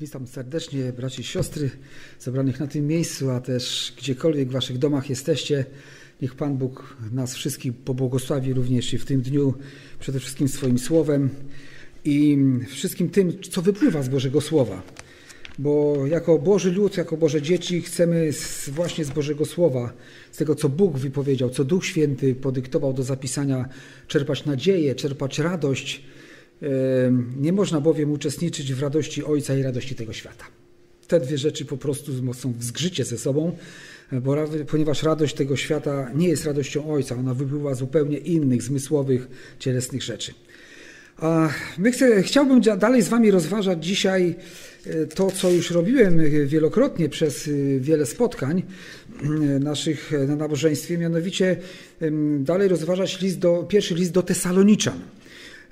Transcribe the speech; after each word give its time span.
Witam 0.00 0.26
serdecznie 0.26 0.92
braci 0.92 1.20
i 1.20 1.24
siostry 1.24 1.70
zebranych 2.20 2.60
na 2.60 2.66
tym 2.66 2.86
miejscu, 2.86 3.30
a 3.30 3.40
też 3.40 3.92
gdziekolwiek 3.98 4.48
w 4.48 4.52
waszych 4.52 4.78
domach 4.78 5.10
jesteście. 5.10 5.64
Niech 6.22 6.34
Pan 6.34 6.56
Bóg 6.56 6.96
nas 7.12 7.34
wszystkich 7.34 7.74
pobłogosławi 7.74 8.52
również 8.52 8.94
i 8.94 8.98
w 8.98 9.04
tym 9.04 9.22
dniu 9.22 9.54
przede 9.98 10.20
wszystkim 10.20 10.48
swoim 10.48 10.78
słowem 10.78 11.28
i 12.04 12.38
wszystkim 12.68 13.10
tym, 13.10 13.32
co 13.50 13.62
wypływa 13.62 14.02
z 14.02 14.08
Bożego 14.08 14.40
Słowa. 14.40 14.82
Bo 15.58 16.06
jako 16.06 16.38
Boży 16.38 16.72
lud, 16.72 16.96
jako 16.96 17.16
Boże 17.16 17.42
dzieci 17.42 17.82
chcemy 17.82 18.30
właśnie 18.68 19.04
z 19.04 19.10
Bożego 19.10 19.44
Słowa, 19.44 19.92
z 20.32 20.36
tego 20.36 20.54
co 20.54 20.68
Bóg 20.68 20.98
wypowiedział, 20.98 21.50
co 21.50 21.64
Duch 21.64 21.86
Święty 21.86 22.34
podyktował 22.34 22.92
do 22.92 23.02
zapisania, 23.02 23.68
czerpać 24.08 24.44
nadzieję, 24.44 24.94
czerpać 24.94 25.38
radość, 25.38 26.02
nie 27.36 27.52
można 27.52 27.80
bowiem 27.80 28.10
uczestniczyć 28.10 28.74
w 28.74 28.82
radości 28.82 29.24
Ojca 29.24 29.56
i 29.56 29.62
radości 29.62 29.94
tego 29.94 30.12
świata. 30.12 30.44
Te 31.06 31.20
dwie 31.20 31.38
rzeczy 31.38 31.64
po 31.64 31.76
prostu 31.76 32.34
są 32.34 32.52
w 32.52 32.64
zgrzycie 32.64 33.04
ze 33.04 33.18
sobą, 33.18 33.56
bo, 34.12 34.36
ponieważ 34.70 35.02
radość 35.02 35.34
tego 35.34 35.56
świata 35.56 36.10
nie 36.14 36.28
jest 36.28 36.44
radością 36.44 36.92
Ojca, 36.92 37.16
ona 37.16 37.34
wypływa 37.34 37.74
zupełnie 37.74 38.18
innych, 38.18 38.62
zmysłowych, 38.62 39.28
cielesnych 39.58 40.02
rzeczy. 40.02 40.34
A 41.20 41.48
my 41.78 41.92
chcę, 41.92 42.22
chciałbym 42.22 42.60
dalej 42.60 43.02
z 43.02 43.08
Wami 43.08 43.30
rozważać 43.30 43.86
dzisiaj 43.86 44.34
e, 44.86 45.06
to, 45.06 45.30
co 45.30 45.50
już 45.50 45.70
robiłem 45.70 46.20
wielokrotnie 46.46 47.08
przez 47.08 47.48
e, 47.48 47.50
wiele 47.80 48.06
spotkań 48.06 48.62
e, 49.22 49.26
naszych 49.58 50.12
na 50.28 50.36
nabożeństwie, 50.36 50.98
mianowicie 50.98 51.56
dalej 52.40 52.68
rozważać 52.68 53.20
list 53.20 53.38
do, 53.38 53.62
pierwszy 53.62 53.94
list 53.94 54.12
do 54.12 54.22
Tesaloniczan. 54.22 55.00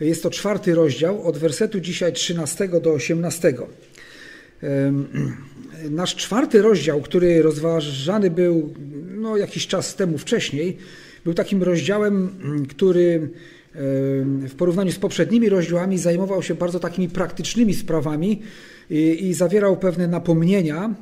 Jest 0.00 0.22
to 0.22 0.30
czwarty 0.30 0.74
rozdział, 0.74 1.22
od 1.22 1.38
wersetu 1.38 1.80
dzisiaj 1.80 2.12
13 2.12 2.68
do 2.68 2.92
18. 2.92 3.54
Nasz 5.90 6.16
czwarty 6.16 6.62
rozdział, 6.62 7.00
który 7.00 7.42
rozważany 7.42 8.30
był 8.30 8.74
no, 9.16 9.36
jakiś 9.36 9.66
czas 9.66 9.94
temu 9.94 10.18
wcześniej, 10.18 10.76
był 11.24 11.34
takim 11.34 11.62
rozdziałem, 11.62 12.38
który 12.68 13.30
w 14.48 14.54
porównaniu 14.58 14.92
z 14.92 14.98
poprzednimi 14.98 15.48
rozdziałami 15.48 15.98
zajmował 15.98 16.42
się 16.42 16.54
bardzo 16.54 16.80
takimi 16.80 17.08
praktycznymi 17.08 17.74
sprawami 17.74 18.42
i, 18.90 19.26
i 19.26 19.34
zawierał 19.34 19.76
pewne 19.76 20.06
napomnienia. 20.06 20.94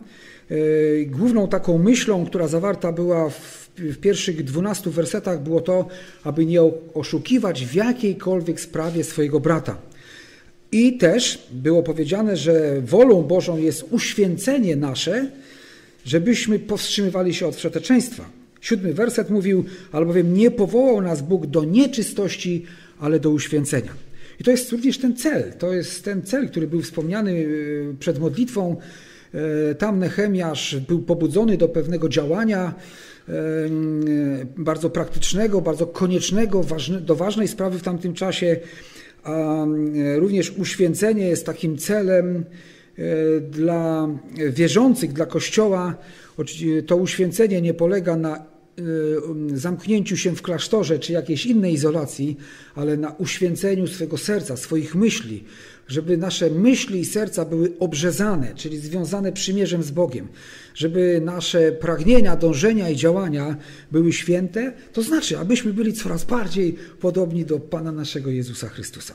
E, 0.50 1.04
główną 1.04 1.48
taką 1.48 1.78
myślą, 1.78 2.26
która 2.26 2.48
zawarta 2.48 2.92
była 2.92 3.30
w 3.30 3.66
w 3.78 3.96
pierwszych 3.96 4.44
dwunastu 4.44 4.90
wersetach 4.90 5.42
było 5.42 5.60
to, 5.60 5.88
aby 6.24 6.46
nie 6.46 6.60
oszukiwać 6.94 7.66
w 7.66 7.74
jakiejkolwiek 7.74 8.60
sprawie 8.60 9.04
swojego 9.04 9.40
brata. 9.40 9.78
I 10.72 10.98
też 10.98 11.48
było 11.52 11.82
powiedziane, 11.82 12.36
że 12.36 12.80
wolą 12.80 13.22
Bożą 13.22 13.58
jest 13.58 13.84
uświęcenie 13.90 14.76
nasze, 14.76 15.30
żebyśmy 16.04 16.58
powstrzymywali 16.58 17.34
się 17.34 17.46
od 17.46 17.56
wszeteczeństwa. 17.56 18.30
Siódmy 18.60 18.94
werset 18.94 19.30
mówił, 19.30 19.64
albowiem 19.92 20.34
nie 20.34 20.50
powołał 20.50 21.02
nas 21.02 21.22
Bóg 21.22 21.46
do 21.46 21.64
nieczystości, 21.64 22.66
ale 23.00 23.20
do 23.20 23.30
uświęcenia. 23.30 23.92
I 24.40 24.44
to 24.44 24.50
jest 24.50 24.72
również 24.72 24.98
ten 24.98 25.16
cel. 25.16 25.52
To 25.58 25.72
jest 25.72 26.04
ten 26.04 26.22
cel, 26.22 26.48
który 26.48 26.66
był 26.66 26.82
wspomniany 26.82 27.30
y, 27.30 27.94
przed 27.98 28.18
modlitwą. 28.18 28.76
E, 29.34 29.74
tam 29.74 29.98
Nehemiasz 29.98 30.76
był 30.76 31.02
pobudzony 31.02 31.56
do 31.56 31.68
pewnego 31.68 32.08
działania, 32.08 32.74
bardzo 34.56 34.90
praktycznego, 34.90 35.60
bardzo 35.60 35.86
koniecznego, 35.86 36.64
do 37.00 37.16
ważnej 37.16 37.48
sprawy 37.48 37.78
w 37.78 37.82
tamtym 37.82 38.14
czasie, 38.14 38.56
a 39.22 39.66
również 40.16 40.50
uświęcenie 40.50 41.28
jest 41.28 41.46
takim 41.46 41.78
celem 41.78 42.44
e, 42.98 43.40
dla 43.40 44.08
wierzących, 44.50 45.12
dla 45.12 45.26
Kościoła. 45.26 45.96
To 46.86 46.96
uświęcenie 46.96 47.62
nie 47.62 47.74
polega 47.74 48.16
na 48.16 48.36
e, 48.36 48.42
zamknięciu 49.54 50.16
się 50.16 50.34
w 50.34 50.42
klasztorze 50.42 50.98
czy 50.98 51.12
jakiejś 51.12 51.46
innej 51.46 51.72
izolacji, 51.72 52.36
ale 52.74 52.96
na 52.96 53.12
uświęceniu 53.12 53.86
swego 53.86 54.18
serca, 54.18 54.56
swoich 54.56 54.94
myśli, 54.94 55.44
żeby 55.88 56.16
nasze 56.16 56.50
myśli 56.50 57.00
i 57.00 57.04
serca 57.04 57.44
były 57.44 57.72
obrzezane, 57.78 58.54
czyli 58.54 58.78
związane 58.78 59.32
przymierzem 59.32 59.82
z 59.82 59.90
Bogiem, 59.90 60.28
żeby 60.74 61.20
nasze 61.24 61.72
pragnienia, 61.72 62.36
dążenia 62.36 62.90
i 62.90 62.96
działania 62.96 63.56
były 63.92 64.12
święte, 64.12 64.72
to 64.92 65.02
znaczy, 65.02 65.38
abyśmy 65.38 65.72
byli 65.72 65.92
coraz 65.92 66.24
bardziej 66.24 66.76
podobni 67.00 67.44
do 67.44 67.60
Pana 67.60 67.92
naszego 67.92 68.30
Jezusa 68.30 68.68
Chrystusa. 68.68 69.14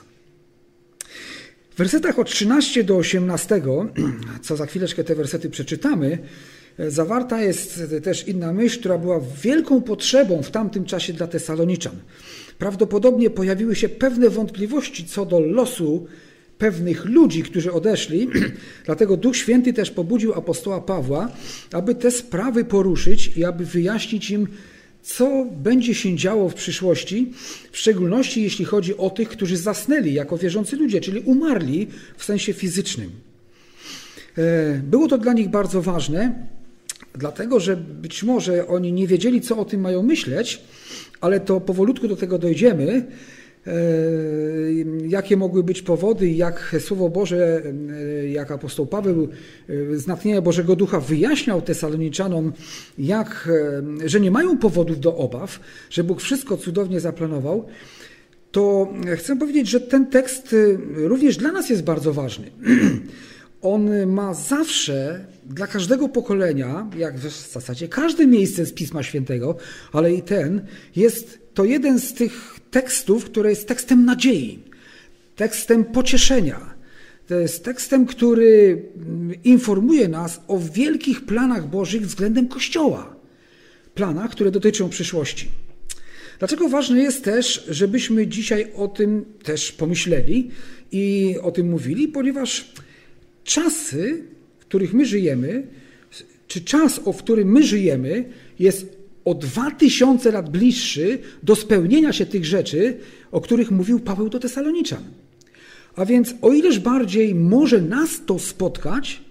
W 1.71 1.77
wersetach 1.77 2.19
od 2.19 2.29
13 2.29 2.83
do 2.83 2.97
18, 2.97 3.61
co 4.45 4.55
za 4.55 4.65
chwileczkę 4.65 5.03
te 5.03 5.15
wersety 5.15 5.49
przeczytamy, 5.49 6.17
zawarta 6.79 7.41
jest 7.41 7.81
też 8.03 8.27
inna 8.27 8.53
myśl, 8.53 8.79
która 8.79 8.97
była 8.97 9.21
wielką 9.43 9.81
potrzebą 9.81 10.43
w 10.43 10.51
tamtym 10.51 10.85
czasie 10.85 11.13
dla 11.13 11.27
Tesaloniczan. 11.27 11.95
Prawdopodobnie 12.57 13.29
pojawiły 13.29 13.75
się 13.75 13.89
pewne 13.89 14.29
wątpliwości 14.29 15.05
co 15.05 15.25
do 15.25 15.39
losu 15.39 16.07
pewnych 16.61 17.05
ludzi, 17.05 17.43
którzy 17.43 17.71
odeszli. 17.71 18.29
Dlatego 18.85 19.17
Duch 19.17 19.37
Święty 19.37 19.73
też 19.73 19.91
pobudził 19.91 20.33
apostoła 20.33 20.81
Pawła, 20.81 21.31
aby 21.71 21.95
te 21.95 22.11
sprawy 22.11 22.65
poruszyć 22.65 23.31
i 23.37 23.45
aby 23.45 23.65
wyjaśnić 23.65 24.31
im, 24.31 24.47
co 25.01 25.45
będzie 25.51 25.95
się 25.95 26.15
działo 26.15 26.49
w 26.49 26.53
przyszłości, 26.53 27.33
w 27.71 27.77
szczególności 27.77 28.43
jeśli 28.43 28.65
chodzi 28.65 28.97
o 28.97 29.09
tych, 29.09 29.29
którzy 29.29 29.57
zasnęli 29.57 30.13
jako 30.13 30.37
wierzący 30.37 30.75
ludzie, 30.75 31.01
czyli 31.01 31.19
umarli 31.19 31.87
w 32.17 32.23
sensie 32.23 32.53
fizycznym. 32.53 33.09
E, 34.37 34.81
było 34.83 35.07
to 35.07 35.17
dla 35.17 35.33
nich 35.33 35.49
bardzo 35.49 35.81
ważne, 35.81 36.47
dlatego 37.15 37.59
że 37.59 37.77
być 37.77 38.23
może 38.23 38.67
oni 38.67 38.93
nie 38.93 39.07
wiedzieli, 39.07 39.41
co 39.41 39.57
o 39.57 39.65
tym 39.65 39.81
mają 39.81 40.03
myśleć, 40.03 40.61
ale 41.21 41.39
to 41.39 41.61
powolutku 41.61 42.07
do 42.07 42.15
tego 42.15 42.37
dojdziemy. 42.37 43.05
E, 43.67 43.73
jakie 45.07 45.37
mogły 45.37 45.63
być 45.63 45.81
powody, 45.81 46.29
jak 46.29 46.75
Słowo 46.79 47.09
Boże, 47.09 47.63
e, 48.23 48.27
jak 48.27 48.51
apostoł 48.51 48.85
Paweł 48.85 49.27
e, 49.69 49.97
z 49.97 50.07
natchnienia 50.07 50.41
Bożego 50.41 50.75
Ducha 50.75 50.99
wyjaśniał 50.99 51.61
Tesaloniczanom, 51.61 52.53
jak, 52.97 53.49
że 54.05 54.19
nie 54.19 54.31
mają 54.31 54.57
powodów 54.57 54.99
do 54.99 55.15
obaw, 55.15 55.59
że 55.89 56.03
Bóg 56.03 56.21
wszystko 56.21 56.57
cudownie 56.57 56.99
zaplanował, 56.99 57.67
to 58.51 58.93
chcę 59.17 59.35
powiedzieć, 59.35 59.69
że 59.69 59.81
ten 59.81 60.07
tekst 60.07 60.55
również 60.95 61.37
dla 61.37 61.51
nas 61.51 61.69
jest 61.69 61.83
bardzo 61.83 62.13
ważny. 62.13 62.51
On 63.61 64.07
ma 64.07 64.33
zawsze 64.33 65.25
dla 65.45 65.67
każdego 65.67 66.09
pokolenia, 66.09 66.89
jak 66.97 67.17
w 67.17 67.51
zasadzie 67.51 67.87
każde 67.87 68.27
miejsce 68.27 68.65
z 68.65 68.73
Pisma 68.73 69.03
Świętego, 69.03 69.55
ale 69.93 70.13
i 70.13 70.21
ten, 70.21 70.61
jest 70.95 71.39
to 71.53 71.63
jeden 71.63 71.99
z 71.99 72.13
tych 72.13 72.60
tekstów, 72.71 73.25
który 73.25 73.49
jest 73.49 73.67
tekstem 73.67 74.05
nadziei, 74.05 74.59
tekstem 75.35 75.85
pocieszenia. 75.85 76.73
To 77.27 77.35
jest 77.35 77.63
tekstem, 77.63 78.05
który 78.05 78.83
informuje 79.43 80.07
nas 80.07 80.41
o 80.47 80.59
wielkich 80.59 81.25
planach 81.25 81.69
Bożych 81.69 82.07
względem 82.07 82.47
Kościoła. 82.47 83.15
Planach, 83.95 84.31
które 84.31 84.51
dotyczą 84.51 84.89
przyszłości. 84.89 85.47
Dlaczego 86.39 86.69
ważne 86.69 87.01
jest 87.01 87.23
też, 87.23 87.65
żebyśmy 87.69 88.27
dzisiaj 88.27 88.67
o 88.75 88.87
tym 88.87 89.25
też 89.43 89.71
pomyśleli 89.71 90.51
i 90.91 91.35
o 91.41 91.51
tym 91.51 91.69
mówili? 91.69 92.07
Ponieważ 92.07 92.71
czasy, 93.43 94.23
w 94.59 94.65
których 94.65 94.93
my 94.93 95.05
żyjemy, 95.05 95.67
czy 96.47 96.61
czas, 96.61 96.99
o 97.05 97.13
którym 97.13 97.51
my 97.51 97.63
żyjemy, 97.63 98.25
jest 98.59 99.00
o 99.25 99.33
dwa 99.33 99.71
tysiące 99.71 100.31
lat 100.31 100.49
bliższy 100.49 101.19
do 101.43 101.55
spełnienia 101.55 102.13
się 102.13 102.25
tych 102.25 102.45
rzeczy, 102.45 102.97
o 103.31 103.41
których 103.41 103.71
mówił 103.71 103.99
Paweł 103.99 104.29
do 104.29 104.39
Tesaloniczan. 104.39 105.03
A 105.95 106.05
więc 106.05 106.33
o 106.41 106.53
ileż 106.53 106.79
bardziej 106.79 107.35
może 107.35 107.81
nas 107.81 108.21
to 108.25 108.39
spotkać, 108.39 109.21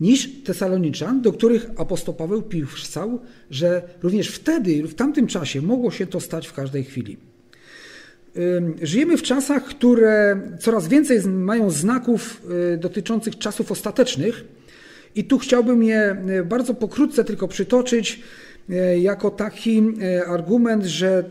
niż 0.00 0.42
Tesaloniczan, 0.44 1.22
do 1.22 1.32
których 1.32 1.70
apostoł 1.76 2.14
Paweł 2.14 2.42
pisał, 2.42 3.20
że 3.50 3.82
również 4.02 4.28
wtedy, 4.28 4.82
w 4.82 4.94
tamtym 4.94 5.26
czasie 5.26 5.62
mogło 5.62 5.90
się 5.90 6.06
to 6.06 6.20
stać 6.20 6.46
w 6.46 6.52
każdej 6.52 6.84
chwili. 6.84 7.16
Żyjemy 8.82 9.16
w 9.16 9.22
czasach, 9.22 9.64
które 9.64 10.40
coraz 10.60 10.88
więcej 10.88 11.20
mają 11.28 11.70
znaków 11.70 12.42
y, 12.74 12.78
dotyczących 12.78 13.38
czasów 13.38 13.72
ostatecznych, 13.72 14.44
i 15.16 15.24
tu 15.24 15.38
chciałbym 15.38 15.82
je 15.82 16.16
e, 16.28 16.44
bardzo 16.44 16.74
pokrótce 16.74 17.24
tylko 17.24 17.48
przytoczyć 17.48 18.20
e, 18.70 18.98
jako 18.98 19.30
taki 19.30 19.82
e, 20.02 20.26
argument, 20.26 20.84
że 20.84 21.30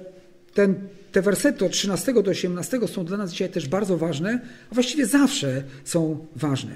ten, 0.53 0.75
te 1.11 1.21
wersety 1.21 1.65
od 1.65 1.71
13 1.71 2.13
do 2.13 2.31
18 2.31 2.79
są 2.87 3.05
dla 3.05 3.17
nas 3.17 3.31
dzisiaj 3.31 3.49
też 3.49 3.67
bardzo 3.67 3.97
ważne, 3.97 4.41
a 4.71 4.73
właściwie 4.73 5.05
zawsze 5.05 5.63
są 5.83 6.25
ważne. 6.35 6.75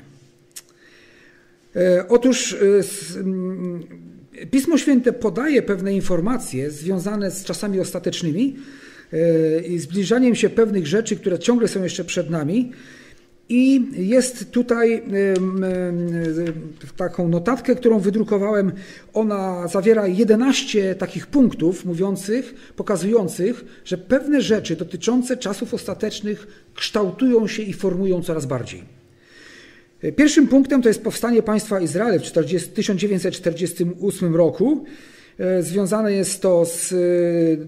Otóż 2.09 2.57
Pismo 4.51 4.77
Święte 4.77 5.13
podaje 5.13 5.61
pewne 5.61 5.93
informacje 5.93 6.71
związane 6.71 7.31
z 7.31 7.43
czasami 7.43 7.79
ostatecznymi 7.79 8.55
i 9.69 9.79
zbliżaniem 9.79 10.35
się 10.35 10.49
pewnych 10.49 10.87
rzeczy, 10.87 11.15
które 11.15 11.39
ciągle 11.39 11.67
są 11.67 11.83
jeszcze 11.83 12.03
przed 12.03 12.29
nami. 12.29 12.71
I 13.49 13.87
jest 13.93 14.51
tutaj 14.51 15.03
taką 16.97 17.27
notatkę, 17.27 17.75
którą 17.75 17.99
wydrukowałem. 17.99 18.71
Ona 19.13 19.67
zawiera 19.67 20.07
11 20.07 20.95
takich 20.95 21.27
punktów 21.27 21.85
mówiących, 21.85 22.73
pokazujących, 22.75 23.65
że 23.85 23.97
pewne 23.97 24.41
rzeczy 24.41 24.75
dotyczące 24.75 25.37
czasów 25.37 25.73
ostatecznych 25.73 26.47
kształtują 26.75 27.47
się 27.47 27.63
i 27.63 27.73
formują 27.73 28.23
coraz 28.23 28.45
bardziej. 28.45 28.83
Pierwszym 30.15 30.47
punktem 30.47 30.81
to 30.81 30.87
jest 30.87 31.03
powstanie 31.03 31.43
państwa 31.43 31.79
Izrael 31.79 32.19
w 32.19 32.31
1948 32.67 34.35
roku. 34.35 34.85
E, 35.39 35.63
związane 35.63 36.13
jest 36.13 36.41
to 36.41 36.65
z 36.65 36.93
e, 36.93 36.95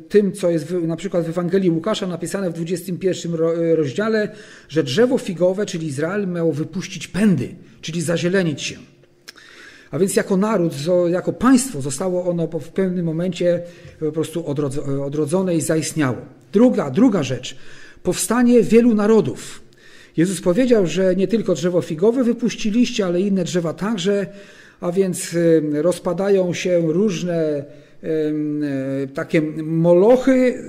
tym, 0.09 0.33
co 0.33 0.49
jest 0.49 0.71
na 0.71 0.95
przykład 0.95 1.25
w 1.25 1.29
Ewangelii 1.29 1.69
Łukasza 1.69 2.07
napisane 2.07 2.49
w 2.49 2.53
21 2.53 3.33
e, 3.33 3.75
rozdziale, 3.75 4.31
że 4.69 4.83
drzewo 4.83 5.17
figowe, 5.17 5.65
czyli 5.65 5.87
Izrael, 5.87 6.27
miało 6.27 6.53
wypuścić 6.53 7.07
pędy, 7.07 7.55
czyli 7.81 8.01
zazielenić 8.01 8.61
się. 8.61 8.75
A 9.91 9.99
więc 9.99 10.15
jako 10.15 10.37
naród, 10.37 10.73
jako 11.09 11.33
państwo 11.33 11.81
zostało 11.81 12.25
ono 12.25 12.47
w 12.47 12.69
pewnym 12.69 13.05
momencie 13.05 13.61
po 13.99 14.11
prostu 14.11 14.45
odrodzone 15.03 15.55
i 15.55 15.61
zaistniało. 15.61 16.17
Druga, 16.53 16.91
druga 16.91 17.23
rzecz, 17.23 17.57
powstanie 18.03 18.63
wielu 18.63 18.93
narodów. 18.93 19.61
Jezus 20.17 20.41
powiedział, 20.41 20.87
że 20.87 21.15
nie 21.15 21.27
tylko 21.27 21.53
drzewo 21.53 21.81
figowe 21.81 22.23
wypuściliście, 22.23 23.05
ale 23.05 23.21
inne 23.21 23.43
drzewa 23.43 23.73
także, 23.73 24.25
a 24.81 24.91
więc 24.91 25.35
rozpadają 25.71 26.53
się 26.53 26.79
różne 26.79 27.65
takie 29.13 29.41
molochy 29.63 30.63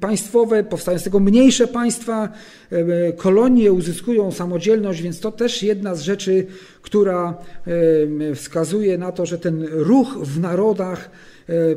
państwowe, 0.00 0.64
powstają 0.64 0.98
z 0.98 1.02
tego 1.02 1.20
mniejsze 1.20 1.68
państwa, 1.68 2.32
kolonie 3.16 3.72
uzyskują 3.72 4.32
samodzielność, 4.32 5.02
więc 5.02 5.20
to 5.20 5.32
też 5.32 5.62
jedna 5.62 5.94
z 5.94 6.02
rzeczy, 6.02 6.46
która 6.82 7.38
wskazuje 8.34 8.98
na 8.98 9.12
to, 9.12 9.26
że 9.26 9.38
ten 9.38 9.66
ruch 9.70 10.18
w 10.22 10.40
narodach 10.40 11.10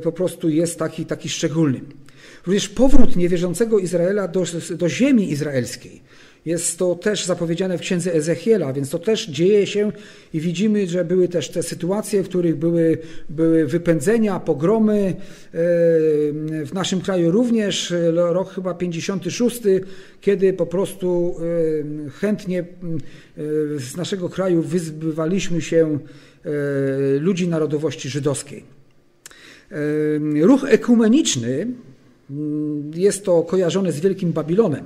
po 0.03 0.11
prostu 0.11 0.49
jest 0.49 0.79
taki, 0.79 1.05
taki 1.05 1.29
szczególny. 1.29 1.81
Również 2.45 2.69
powrót 2.69 3.15
niewierzącego 3.15 3.79
Izraela 3.79 4.27
do, 4.27 4.43
do 4.77 4.89
ziemi 4.89 5.31
izraelskiej 5.31 6.01
jest 6.45 6.79
to 6.79 6.95
też 6.95 7.25
zapowiedziane 7.25 7.77
w 7.77 7.81
księdze 7.81 8.13
Ezechiela, 8.13 8.73
więc 8.73 8.89
to 8.89 8.99
też 8.99 9.27
dzieje 9.27 9.67
się 9.67 9.91
i 10.33 10.39
widzimy, 10.39 10.87
że 10.87 11.05
były 11.05 11.27
też 11.27 11.49
te 11.49 11.63
sytuacje, 11.63 12.23
w 12.23 12.29
których 12.29 12.55
były, 12.55 12.97
były 13.29 13.65
wypędzenia, 13.65 14.39
pogromy. 14.39 14.99
E, 14.99 15.15
w 16.65 16.69
naszym 16.73 17.01
kraju 17.01 17.31
również 17.31 17.91
e, 17.91 18.11
rok 18.11 18.49
chyba 18.49 18.73
56, 18.73 19.61
kiedy 20.21 20.53
po 20.53 20.65
prostu 20.65 21.35
e, 22.05 22.09
chętnie 22.09 22.65
z 23.77 23.97
naszego 23.97 24.29
kraju 24.29 24.61
wyzbywaliśmy 24.61 25.61
się 25.61 25.99
ludzi 27.19 27.47
narodowości 27.47 28.09
żydowskiej. 28.09 28.63
Ruch 30.41 30.65
ekumeniczny 30.69 31.67
jest 32.95 33.25
to 33.25 33.43
kojarzone 33.43 33.91
z 33.91 33.99
Wielkim 33.99 34.31
Babilonem. 34.31 34.85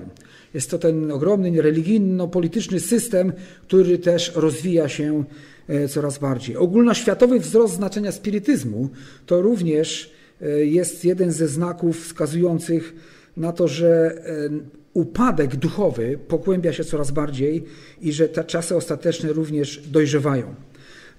Jest 0.54 0.72
to 0.72 0.78
ten 0.78 1.12
ogromny 1.12 1.62
religijno-polityczny 1.62 2.80
system, 2.80 3.34
który 3.68 3.98
też 3.98 4.32
rozwija 4.36 4.90
się 4.90 5.24
e, 5.68 5.88
coraz 5.88 6.18
bardziej. 6.18 6.58
Ogólnoświatowy 6.58 7.40
wzrost 7.40 7.76
znaczenia 7.76 8.12
spirytyzmu 8.12 8.90
to 9.26 9.42
również 9.42 10.14
e, 10.42 10.66
jest 10.66 11.06
jeden 11.06 11.32
ze 11.32 11.48
znaków 11.48 12.04
wskazujących 12.04 12.96
na 13.38 13.52
to, 13.52 13.68
że 13.68 14.16
e, 14.26 14.50
upadek 14.94 15.56
duchowy 15.56 16.20
pogłębia 16.28 16.74
się 16.74 16.84
coraz 16.84 17.12
bardziej 17.12 17.64
i 18.02 18.14
że 18.14 18.30
te 18.30 18.44
czasy 18.44 18.76
ostateczne 18.76 19.34
również 19.34 19.88
dojrzewają. 19.88 20.56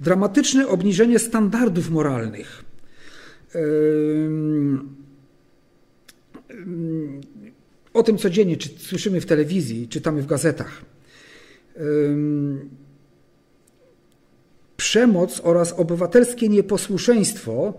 Dramatyczne 0.01 0.69
obniżenie 0.69 1.19
standardów 1.19 1.91
moralnych 1.91 2.65
o 7.94 8.02
tym 8.02 8.19
codziennie 8.19 8.56
czy, 8.56 8.69
słyszymy 8.69 9.20
w 9.20 9.26
telewizji, 9.26 9.88
czytamy 9.88 10.23
w 10.23 10.26
gazetach. 10.26 10.85
Przemoc 14.76 15.41
oraz 15.44 15.73
obywatelskie 15.73 16.49
nieposłuszeństwo, 16.49 17.75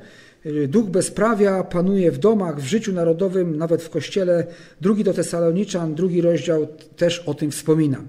y, 0.45 0.67
duch 0.67 0.89
bezprawia 0.89 1.63
panuje 1.63 2.12
w 2.12 2.17
domach, 2.17 2.62
w 2.62 2.65
życiu 2.65 2.94
narodowym, 2.94 3.57
nawet 3.57 3.83
w 3.83 3.89
kościele. 3.89 4.47
Drugi 4.81 5.03
do 5.03 5.13
Tesaloniczan, 5.13 5.95
drugi 5.95 6.21
rozdział 6.21 6.68
też 6.95 7.19
o 7.19 7.33
tym 7.33 7.51
wspomina. 7.51 8.03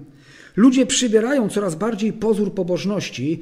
Ludzie 0.55 0.85
przybierają 0.85 1.49
coraz 1.49 1.75
bardziej 1.75 2.13
pozór 2.13 2.53
pobożności, 2.53 3.41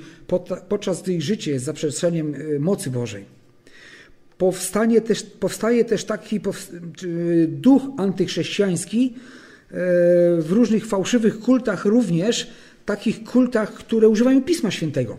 podczas 0.69 1.03
gdy 1.03 1.13
ich 1.13 1.21
życie 1.21 1.51
jest 1.51 1.65
zaprzeceniem 1.65 2.35
y, 2.35 2.59
mocy 2.59 2.89
Bożej. 2.89 3.34
Powstanie 4.37 5.01
też, 5.01 5.23
powstaje 5.23 5.85
też 5.85 6.03
taki 6.03 6.39
duch 7.47 7.81
antychrześcijański 7.97 9.13
e, 9.15 9.71
w 10.41 10.47
różnych 10.49 10.85
fałszywych 10.85 11.39
kultach, 11.39 11.85
również 11.85 12.47
takich 12.85 13.23
kultach, 13.23 13.73
które 13.73 14.09
używają 14.09 14.43
Pisma 14.43 14.71
Świętego. 14.71 15.17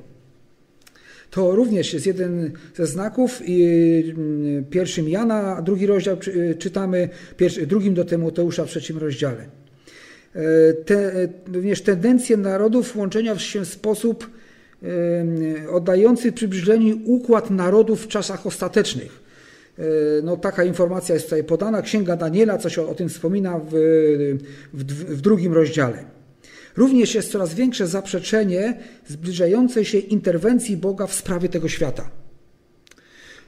To 1.31 1.55
również 1.55 1.95
jest 1.95 2.07
jeden 2.07 2.53
ze 2.75 2.87
znaków. 2.87 3.41
Mm, 3.41 4.65
pierwszym 4.65 5.09
Jana, 5.09 5.63
drugi 5.63 5.87
rozdział 5.87 6.17
czytamy, 6.59 7.09
drugim 7.67 7.95
do 7.95 8.05
Tymoteusza 8.05 8.65
w 8.65 8.69
trzecim 8.69 8.99
rozdziale. 8.99 9.47
E, 10.35 10.73
te, 10.73 11.29
również 11.53 11.83
tendencje 11.83 12.37
narodów 12.37 12.97
łączenia 12.97 13.39
się 13.39 13.65
w 13.65 13.69
sposób 13.69 14.31
oddający 15.71 16.33
przybliżeniu 16.33 16.99
układ 17.05 17.51
narodów 17.51 18.05
w 18.05 18.09
czasach 18.09 18.47
ostatecznych. 18.47 19.27
E, 19.79 19.83
no, 20.23 20.37
taka 20.37 20.65
informacja 20.65 21.15
jest 21.15 21.27
tutaj 21.27 21.45
podana. 21.45 21.83
Księga 21.83 22.17
Daniela 22.17 22.59
coś 22.59 22.79
o, 22.79 22.89
o 22.89 22.95
tym 22.95 23.09
wspomina 23.09 23.59
w, 23.59 23.71
w, 24.75 24.85
w 25.17 25.21
drugim 25.21 25.53
rozdziale. 25.53 26.05
Również 26.77 27.15
jest 27.15 27.33
coraz 27.33 27.55
większe 27.55 27.87
zaprzeczenie 27.87 28.79
zbliżającej 29.07 29.85
się 29.85 29.99
interwencji 29.99 30.77
Boga 30.77 31.07
w 31.07 31.15
sprawie 31.15 31.49
tego 31.49 31.69
świata. 31.69 32.11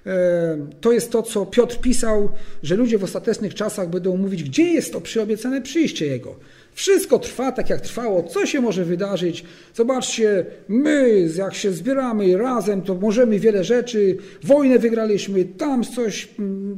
E, 0.07 0.59
to 0.81 0.93
jest 0.93 1.11
to, 1.11 1.23
co 1.23 1.47
Piotr 1.47 1.81
pisał, 1.81 2.29
że 2.63 2.77
ludzie 2.77 2.99
w 2.99 3.05
ostatecznych 3.05 3.55
czasach 3.55 3.91
będą 3.91 4.17
mówić, 4.17 4.45
gdzie 4.45 4.63
jest 4.63 4.93
to 4.93 5.01
przyobiecane 5.01 5.63
przyjście 5.63 6.07
Jego. 6.07 6.37
Wszystko 6.79 7.19
trwa 7.19 7.53
tak, 7.53 7.71
jak 7.71 7.81
trwało. 7.81 8.23
Co 8.23 8.47
się 8.47 8.61
może 8.61 8.85
wydarzyć? 8.85 9.45
Zobaczcie, 9.75 10.47
my, 10.69 11.29
jak 11.37 11.55
się 11.55 11.73
zbieramy 11.73 12.37
razem, 12.37 12.83
to 12.83 12.95
możemy 12.95 13.39
wiele 13.39 13.65
rzeczy. 13.65 14.17
Wojnę 14.45 14.79
wygraliśmy, 14.79 15.45
tam 15.45 15.85
coś, 15.85 16.29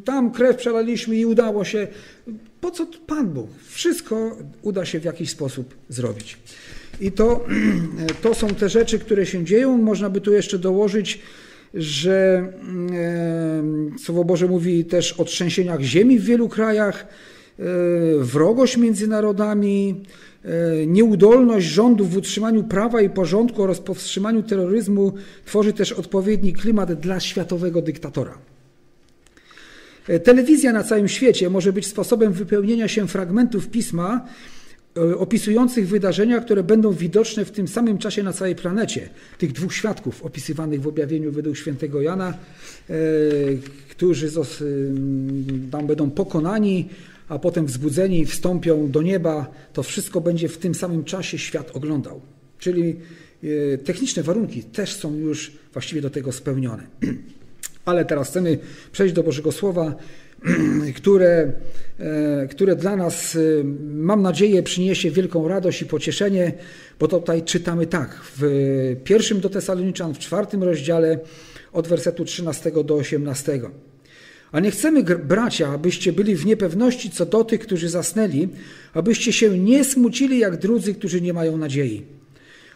tam 0.04 0.30
krew 0.30 0.56
przelaliśmy 0.56 1.16
i 1.16 1.26
udało 1.26 1.64
się. 1.64 1.88
Po 2.60 2.70
co 2.70 2.86
Pan 3.06 3.28
Bóg? 3.28 3.50
Wszystko 3.68 4.36
uda 4.62 4.84
się 4.84 5.00
w 5.00 5.04
jakiś 5.04 5.30
sposób 5.30 5.74
zrobić. 5.88 6.36
I 7.00 7.12
to, 7.12 7.46
to 8.22 8.34
są 8.34 8.48
te 8.48 8.68
rzeczy, 8.68 8.98
które 8.98 9.26
się 9.26 9.44
dzieją. 9.44 9.78
Można 9.78 10.10
by 10.10 10.20
tu 10.20 10.32
jeszcze 10.32 10.58
dołożyć, 10.58 11.20
że 11.74 12.48
Słowo 14.04 14.24
Boże 14.24 14.46
mówi 14.46 14.84
też 14.84 15.12
o 15.12 15.24
trzęsieniach 15.24 15.80
ziemi 15.80 16.18
w 16.18 16.24
wielu 16.24 16.48
krajach 16.48 17.06
E, 17.06 17.29
wrogość 18.20 18.76
między 18.76 19.06
narodami, 19.06 20.04
e, 20.44 20.86
nieudolność 20.86 21.66
rządów 21.66 22.10
w 22.10 22.16
utrzymaniu 22.16 22.64
prawa 22.64 23.00
i 23.00 23.10
porządku 23.10 23.62
oraz 23.62 23.80
powstrzymaniu 23.80 24.42
terroryzmu 24.42 25.12
tworzy 25.44 25.72
też 25.72 25.92
odpowiedni 25.92 26.52
klimat 26.52 26.92
dla 26.92 27.20
światowego 27.20 27.82
dyktatora. 27.82 28.38
E, 30.08 30.20
telewizja 30.20 30.72
na 30.72 30.84
całym 30.84 31.08
świecie 31.08 31.50
może 31.50 31.72
być 31.72 31.86
sposobem 31.86 32.32
wypełnienia 32.32 32.88
się 32.88 33.08
fragmentów 33.08 33.68
pisma 33.68 34.26
opisujących 35.18 35.88
wydarzenia, 35.88 36.40
które 36.40 36.62
będą 36.62 36.92
widoczne 36.92 37.44
w 37.44 37.50
tym 37.50 37.68
samym 37.68 37.98
czasie 37.98 38.22
na 38.22 38.32
całej 38.32 38.54
planecie. 38.54 39.08
Tych 39.38 39.52
dwóch 39.52 39.74
świadków 39.74 40.22
opisywanych 40.22 40.80
w 40.82 40.86
objawieniu 40.86 41.32
według 41.32 41.56
świętego 41.56 42.02
Jana, 42.02 42.34
którzy 43.90 44.30
tam 45.70 45.86
będą 45.86 46.10
pokonani, 46.10 46.88
a 47.30 47.38
potem 47.38 47.66
wzbudzeni 47.66 48.26
wstąpią 48.26 48.90
do 48.90 49.02
nieba, 49.02 49.50
to 49.72 49.82
wszystko 49.82 50.20
będzie 50.20 50.48
w 50.48 50.58
tym 50.58 50.74
samym 50.74 51.04
czasie 51.04 51.38
świat 51.38 51.70
oglądał. 51.76 52.20
Czyli 52.58 52.96
e, 53.74 53.78
techniczne 53.78 54.22
warunki 54.22 54.64
też 54.64 54.94
są 54.94 55.14
już 55.14 55.52
właściwie 55.72 56.00
do 56.00 56.10
tego 56.10 56.32
spełnione. 56.32 56.86
Ale 57.84 58.04
teraz 58.04 58.28
chcemy 58.28 58.58
przejść 58.92 59.14
do 59.14 59.22
Bożego 59.22 59.52
Słowa, 59.52 59.94
które, 60.96 61.52
e, 61.98 62.46
które 62.50 62.76
dla 62.76 62.96
nas, 62.96 63.36
e, 63.36 63.38
mam 63.94 64.22
nadzieję, 64.22 64.62
przyniesie 64.62 65.10
wielką 65.10 65.48
radość 65.48 65.82
i 65.82 65.86
pocieszenie, 65.86 66.52
bo 67.00 67.08
tutaj 67.08 67.42
czytamy 67.42 67.86
tak, 67.86 68.20
w 68.36 68.42
pierwszym 69.04 69.40
do 69.40 69.50
Tesaloniczan, 69.50 70.14
w 70.14 70.18
czwartym 70.18 70.62
rozdziale, 70.62 71.18
od 71.72 71.88
wersetu 71.88 72.24
13 72.24 72.84
do 72.84 72.94
18. 72.94 73.60
A 74.52 74.60
nie 74.60 74.70
chcemy, 74.70 75.02
bracia, 75.02 75.68
abyście 75.68 76.12
byli 76.12 76.36
w 76.36 76.46
niepewności 76.46 77.10
co 77.10 77.26
do 77.26 77.44
tych, 77.44 77.60
którzy 77.60 77.88
zasnęli, 77.88 78.48
abyście 78.94 79.32
się 79.32 79.58
nie 79.58 79.84
smucili 79.84 80.38
jak 80.38 80.56
drudzy, 80.56 80.94
którzy 80.94 81.20
nie 81.20 81.32
mają 81.32 81.56
nadziei. 81.56 82.02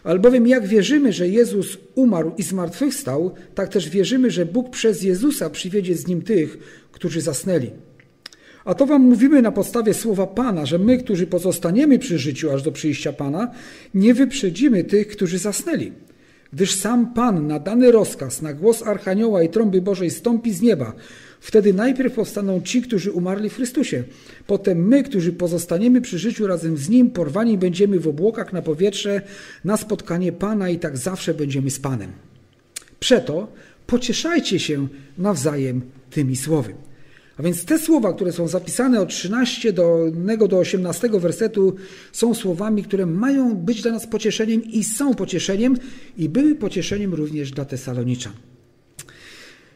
Albowiem 0.05 0.47
jak 0.47 0.67
wierzymy, 0.67 1.13
że 1.13 1.29
Jezus 1.29 1.79
umarł 1.95 2.33
i 2.39 2.43
zmartwychwstał, 2.43 3.35
tak 3.55 3.69
też 3.69 3.89
wierzymy, 3.89 4.31
że 4.31 4.47
Bóg 4.47 4.71
przez 4.71 5.03
Jezusa 5.03 5.51
przywiedzie 5.51 5.95
z 5.95 6.07
nim 6.07 6.23
tych, 6.23 6.59
którzy 6.93 7.21
zasnęli. 7.21 7.71
A 8.65 8.75
to 8.75 8.87
wam 8.87 9.03
mówimy 9.03 9.43
na 9.43 9.53
podstawie 9.53 9.95
słowa 9.95 10.27
Pana, 10.27 10.67
że 10.67 10.79
my, 10.79 10.99
którzy 10.99 11.27
pozostaniemy 11.27 11.99
przy 11.99 12.19
życiu 12.19 12.51
aż 12.51 12.63
do 12.63 12.73
przyjścia 12.73 13.13
Pana, 13.13 13.51
nie 13.95 14.15
wyprzedzimy 14.15 14.85
tych, 14.85 15.09
którzy 15.09 15.39
zasnęli. 15.39 15.93
Gdyż 16.53 16.75
sam 16.75 17.15
Pan 17.15 17.47
na 17.47 17.59
dany 17.59 17.93
rozkaz, 17.93 18.43
na 18.43 18.53
głos 18.53 18.83
Archanioła 18.83 19.43
i 19.43 19.49
trąby 19.49 19.83
Bożej 19.83 20.11
stąpi 20.11 20.53
z 20.53 20.63
nieba, 20.63 20.93
Wtedy 21.45 21.75
najpierw 21.75 22.15
powstaną 22.15 22.61
ci, 22.61 22.83
którzy 22.83 23.13
umarli 23.13 23.51
w 23.51 23.55
Chrystusie. 23.55 24.05
Potem 24.47 24.89
my, 24.89 25.03
którzy 25.03 25.33
pozostaniemy 25.33 26.01
przy 26.01 26.19
życiu 26.19 26.47
razem 26.47 26.77
z 26.77 26.89
Nim, 26.89 27.11
porwani 27.11 27.59
będziemy 27.59 28.01
w 28.01 28.09
obłokach 28.09 28.53
na 28.53 28.63
powietrze 28.63 29.23
na 29.65 29.77
spotkanie 29.77 30.33
Pana 30.33 30.71
i 30.71 30.79
tak 30.79 30.97
zawsze 30.97 31.35
będziemy 31.35 31.71
z 31.71 31.79
Panem. 31.79 32.13
Przeto 33.01 33.49
pocieszajcie 33.87 34.59
się 34.59 34.89
nawzajem 35.19 35.81
tymi 36.11 36.37
słowy. 36.37 36.75
A 37.37 37.43
więc 37.43 37.65
te 37.65 37.79
słowa, 37.79 38.13
które 38.13 38.33
są 38.33 38.49
zapisane 38.49 39.01
od 39.01 39.09
13 39.09 39.73
do, 39.73 40.11
do 40.49 40.59
18 40.59 41.09
wersetu, 41.09 41.75
są 42.13 42.35
słowami, 42.35 42.83
które 42.83 43.07
mają 43.07 43.55
być 43.55 43.83
dla 43.83 43.93
nas 43.93 44.07
pocieszeniem 44.07 44.65
i 44.65 44.85
są 44.85 45.15
pocieszeniem 45.15 45.77
i 46.19 46.29
były 46.29 46.55
pocieszeniem 46.55 47.15
również 47.15 47.51
dla 47.51 47.65
Tesaloniczan. 47.65 48.33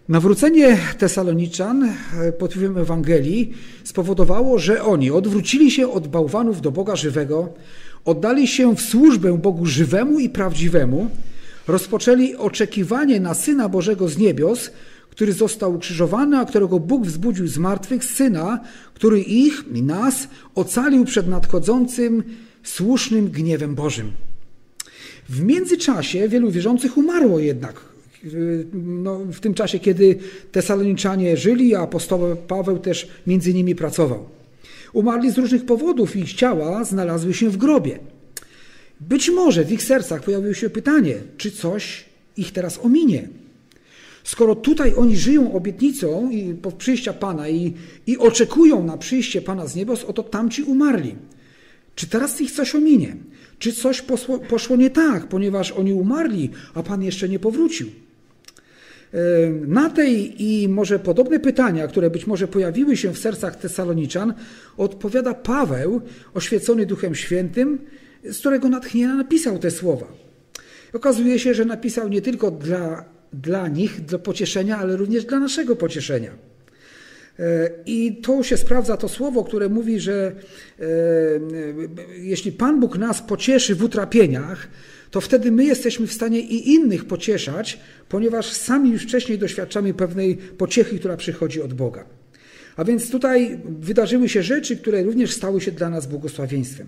Nawrócenie 0.09 0.79
Tesaloniczan 0.99 1.85
e, 1.85 2.33
pod 2.33 2.53
wpływem 2.53 2.79
Ewangelii 2.79 3.53
spowodowało, 3.85 4.59
że 4.59 4.83
oni 4.83 5.11
odwrócili 5.11 5.71
się 5.71 5.93
od 5.93 6.09
bałwanów 6.09 6.61
do 6.61 6.71
Boga 6.71 6.97
żywego, 6.97 7.49
oddali 8.05 8.49
się 8.49 8.77
w 8.77 8.81
służbę 8.81 9.39
Bogu 9.39 9.67
żywemu 9.67 10.19
i 10.19 10.29
prawdziwemu, 10.29 11.11
rozpoczęli 11.67 12.37
oczekiwanie 12.37 13.21
na 13.21 13.35
Syna 13.35 13.69
Bożego 13.69 14.09
z 14.09 14.19
niebios, 14.19 14.71
który 15.11 15.33
został 15.33 15.75
ukrzyżowany, 15.75 16.39
a 16.39 16.45
którego 16.45 16.81
Bóg 16.81 17.07
wzbudził 17.07 17.47
z 17.49 17.59
martwych, 17.59 18.05
Syna, 18.05 18.61
który 18.95 19.21
ich 19.21 19.65
i 19.75 19.83
nas 19.83 20.29
ocalił 20.55 21.05
przed 21.05 21.29
nadchodzącym 21.29 22.23
słusznym 22.63 23.29
gniewem 23.31 23.75
Bożym. 23.75 24.13
W 25.29 25.43
międzyczasie 25.43 26.29
wielu 26.29 26.51
wierzących 26.51 26.97
umarło 26.97 27.39
jednak 27.39 27.88
no, 28.73 29.19
w 29.19 29.41
tym 29.41 29.55
czasie, 29.55 29.79
kiedy 29.79 30.19
Tesaloniczanie 30.53 31.37
żyli, 31.37 31.75
a 31.75 31.81
apostoł 31.81 32.37
Paweł 32.37 32.79
też 32.79 33.09
między 33.27 33.55
nimi 33.55 33.75
pracował. 33.75 34.29
Umarli 34.93 35.31
z 35.31 35.39
różnych 35.39 35.65
powodów 35.65 36.17
i 36.17 36.21
ich 36.21 36.35
ciała 36.35 36.85
znalazły 36.85 37.35
się 37.35 37.51
w 37.51 37.57
grobie. 37.57 37.99
Być 39.01 39.31
może 39.31 39.65
w 39.65 39.73
ich 39.73 39.83
sercach 39.83 40.23
pojawiło 40.23 40.55
się 40.55 40.71
pytanie, 40.71 41.15
czy 41.37 41.51
coś 41.51 42.05
ich 42.37 42.53
teraz 42.53 42.79
ominie. 42.79 43.29
Skoro 44.25 44.55
tutaj 44.55 44.95
oni 44.97 45.17
żyją 45.17 45.53
obietnicą 45.53 46.31
i 46.31 46.55
przyjścia 46.79 47.13
Pana 47.13 47.49
i, 47.49 47.75
i 48.07 48.19
oczekują 48.19 48.85
na 48.85 48.97
przyjście 48.97 49.43
Pana 49.43 49.67
z 49.67 49.75
niebos, 49.75 50.05
oto 50.05 50.23
tamci 50.23 50.63
umarli. 50.63 51.15
Czy 51.95 52.07
teraz 52.07 52.41
ich 52.41 52.53
coś 52.53 52.75
ominie? 52.75 53.17
Czy 53.59 53.73
coś 53.73 54.03
posło, 54.03 54.39
poszło 54.39 54.77
nie 54.77 54.91
tak, 54.91 55.29
ponieważ 55.29 55.73
oni 55.73 55.93
umarli, 55.93 56.51
a 56.75 56.83
Pan 56.83 57.03
jeszcze 57.03 57.29
nie 57.29 57.39
powrócił? 57.39 57.87
Na 59.67 59.91
tej 59.91 60.43
i 60.43 60.69
może 60.69 60.99
podobne 60.99 61.41
pytania, 61.41 61.89
które 61.89 62.11
być 62.11 62.27
może 62.27 62.49
pojawiły 62.49 62.97
się 62.97 63.15
w 63.15 63.19
sercach 63.19 63.57
Tesaloniczan, 63.57 64.35
odpowiada 64.77 65.35
Paweł, 65.35 66.01
oświecony 66.35 66.87
Duchem 66.87 67.15
Świętym, 67.15 67.79
z 68.25 68.39
którego 68.39 68.69
natchnienia 68.69 69.15
napisał 69.15 69.59
te 69.59 69.71
słowa. 69.71 70.07
Okazuje 70.93 71.39
się, 71.39 71.55
że 71.55 71.65
napisał 71.65 72.09
nie 72.09 72.23
tylko 72.23 72.51
dla, 72.51 73.05
dla 73.33 73.69
nich, 73.69 74.01
dla 74.01 74.19
pocieszenia, 74.19 74.79
ale 74.79 74.97
również 74.97 75.25
dla 75.25 75.39
naszego 75.39 75.77
pocieszenia. 75.77 76.31
E, 77.39 77.71
I 77.87 78.17
to 78.17 78.43
się 78.43 78.57
sprawdza 78.57 78.97
to 78.97 79.09
słowo, 79.09 79.45
które 79.45 79.69
mówi, 79.69 80.01
że 80.01 80.33
e, 80.81 80.85
jeśli 82.19 82.53
Pan 82.53 82.81
Bóg 82.81 82.99
nas 82.99 83.23
pocieszy 83.23 83.75
w 83.75 83.85
utrapieniach, 83.85 84.69
to 85.11 85.21
wtedy 85.21 85.51
my 85.51 85.65
jesteśmy 85.65 86.07
w 86.07 86.13
stanie 86.13 86.41
i 86.41 86.71
innych 86.71 87.05
pocieszać, 87.05 87.79
ponieważ 88.09 88.53
sami 88.53 88.91
już 88.91 89.03
wcześniej 89.03 89.39
doświadczamy 89.39 89.95
pewnej 89.95 90.37
pociechy, 90.37 90.99
która 90.99 91.17
przychodzi 91.17 91.63
od 91.63 91.75
Boga. 91.75 92.05
A 92.77 92.85
więc 92.85 93.11
tutaj 93.11 93.59
wydarzyły 93.65 94.29
się 94.29 94.43
rzeczy, 94.43 94.77
które 94.77 95.03
również 95.03 95.31
stały 95.31 95.61
się 95.61 95.73
dla 95.73 95.91
nas 95.91 96.07
błogosławieństwem. 96.07 96.87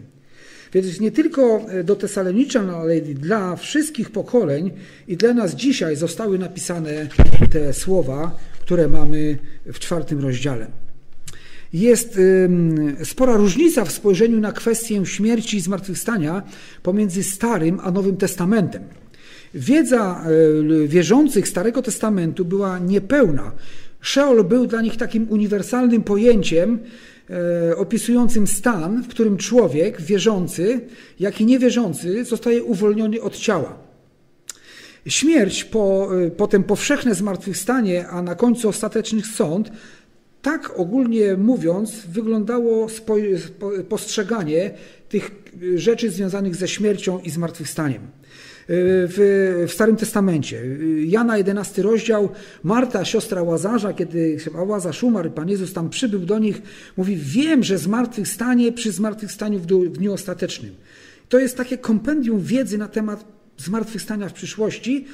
Więc 0.73 1.01
nie 1.01 1.11
tylko 1.11 1.67
do 1.85 1.97
Tesaloniczan, 1.97 2.71
ale 2.71 3.01
dla 3.01 3.57
wszystkich 3.57 4.11
pokoleń 4.11 4.71
i 5.09 5.17
dla 5.17 5.35
nas 5.35 5.55
dzisiaj 5.55 5.97
zostały 5.97 6.39
napisane 6.39 7.09
te 7.51 7.73
słowa, 7.73 8.39
które 8.61 8.89
mamy 8.89 9.39
w 9.67 9.79
czwartym 9.79 10.21
rozdziale. 10.21 10.67
Jest 11.73 12.19
spora 13.05 13.37
różnica 13.37 13.85
w 13.85 13.93
spojrzeniu 13.93 14.41
na 14.41 14.53
kwestię 14.53 15.07
śmierci 15.07 15.57
i 15.57 15.61
zmartwychwstania 15.61 16.43
pomiędzy 16.83 17.23
Starym 17.23 17.81
a 17.83 17.91
Nowym 17.91 18.17
Testamentem. 18.17 18.83
Wiedza 19.55 20.25
e, 20.85 20.89
wierzących 20.89 21.49
Starego 21.49 21.83
Testamentu 21.83 22.45
była 22.45 22.79
niepełna. 22.79 23.53
Szeol 24.01 24.45
był 24.45 24.67
dla 24.67 24.83
nich 24.83 24.97
takim 24.97 25.27
uniwersalnym 25.29 26.03
pojęciem 26.03 26.79
e, 27.71 27.77
opisującym 27.77 28.47
stan, 28.47 29.03
w 29.03 29.09
którym 29.09 29.37
człowiek 29.37 30.01
wierzący, 30.01 30.81
jak 31.21 31.41
i 31.41 31.47
niewierzący 31.47 32.25
zostaje 32.25 32.63
uwolniony 32.63 33.23
od 33.23 33.37
ciała. 33.37 33.79
Śmierć, 35.07 35.65
po, 35.65 36.09
e, 36.23 36.31
potem 36.31 36.65
powszechne 36.65 37.15
zmartwychwstanie, 37.15 38.09
a 38.09 38.23
na 38.23 38.35
końcu 38.35 38.69
ostateczny 38.69 39.23
sąd 39.23 39.71
tak 40.43 40.73
ogólnie 40.79 41.37
mówiąc, 41.37 42.07
wyglądało 42.09 42.87
postrzeganie 43.89 44.71
tych 45.09 45.31
rzeczy 45.75 46.11
związanych 46.11 46.57
ze 46.57 46.69
śmiercią 46.69 47.21
i 47.21 47.31
zmartwychwstaniem. 47.31 48.03
W, 48.73 49.65
w 49.69 49.73
Starym 49.73 49.97
Testamencie. 49.97 50.63
Jana 51.07 51.39
11 51.39 51.83
rozdział, 51.83 52.29
Marta, 52.63 53.05
siostra 53.05 53.43
Łazarza, 53.43 53.93
kiedy 53.93 54.37
Łazarz 54.67 55.03
umarł, 55.03 55.31
Pan 55.31 55.49
Jezus 55.49 55.73
tam 55.73 55.91
przybył 55.91 56.21
do 56.21 56.39
nich, 56.39 56.63
mówi, 56.97 57.17
wiem, 57.17 57.65
że 57.65 57.79
zmartwychwstanie 57.79 58.73
przy 58.73 58.93
zmartwychwstaniu 58.93 59.59
w 59.59 59.67
dniu 59.67 60.13
ostatecznym. 60.13 60.75
To 61.29 61.39
jest 61.39 61.57
takie 61.57 61.79
kompendium 61.79 62.41
wiedzy 62.41 62.79
na 62.79 62.89
temat 62.89 63.25
zmartwychwstania 63.59 64.29
w 64.29 64.33
przyszłości, 64.33 65.07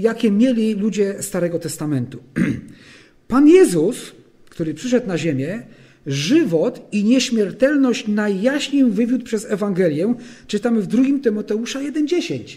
jakie 0.00 0.30
mieli 0.30 0.74
ludzie 0.74 1.22
Starego 1.22 1.58
Testamentu. 1.58 2.22
Pan 3.28 3.48
Jezus 3.48 4.12
który 4.52 4.74
przyszedł 4.74 5.06
na 5.06 5.18
ziemię, 5.18 5.62
żywot 6.06 6.88
i 6.92 7.04
nieśmiertelność 7.04 8.08
najjaśniej 8.08 8.84
wywiódł 8.84 9.24
przez 9.24 9.44
Ewangelię, 9.44 10.14
czytamy 10.46 10.80
w 10.80 10.86
2 10.86 11.02
Tymoteusza 11.22 11.80
1,10. 11.80 12.56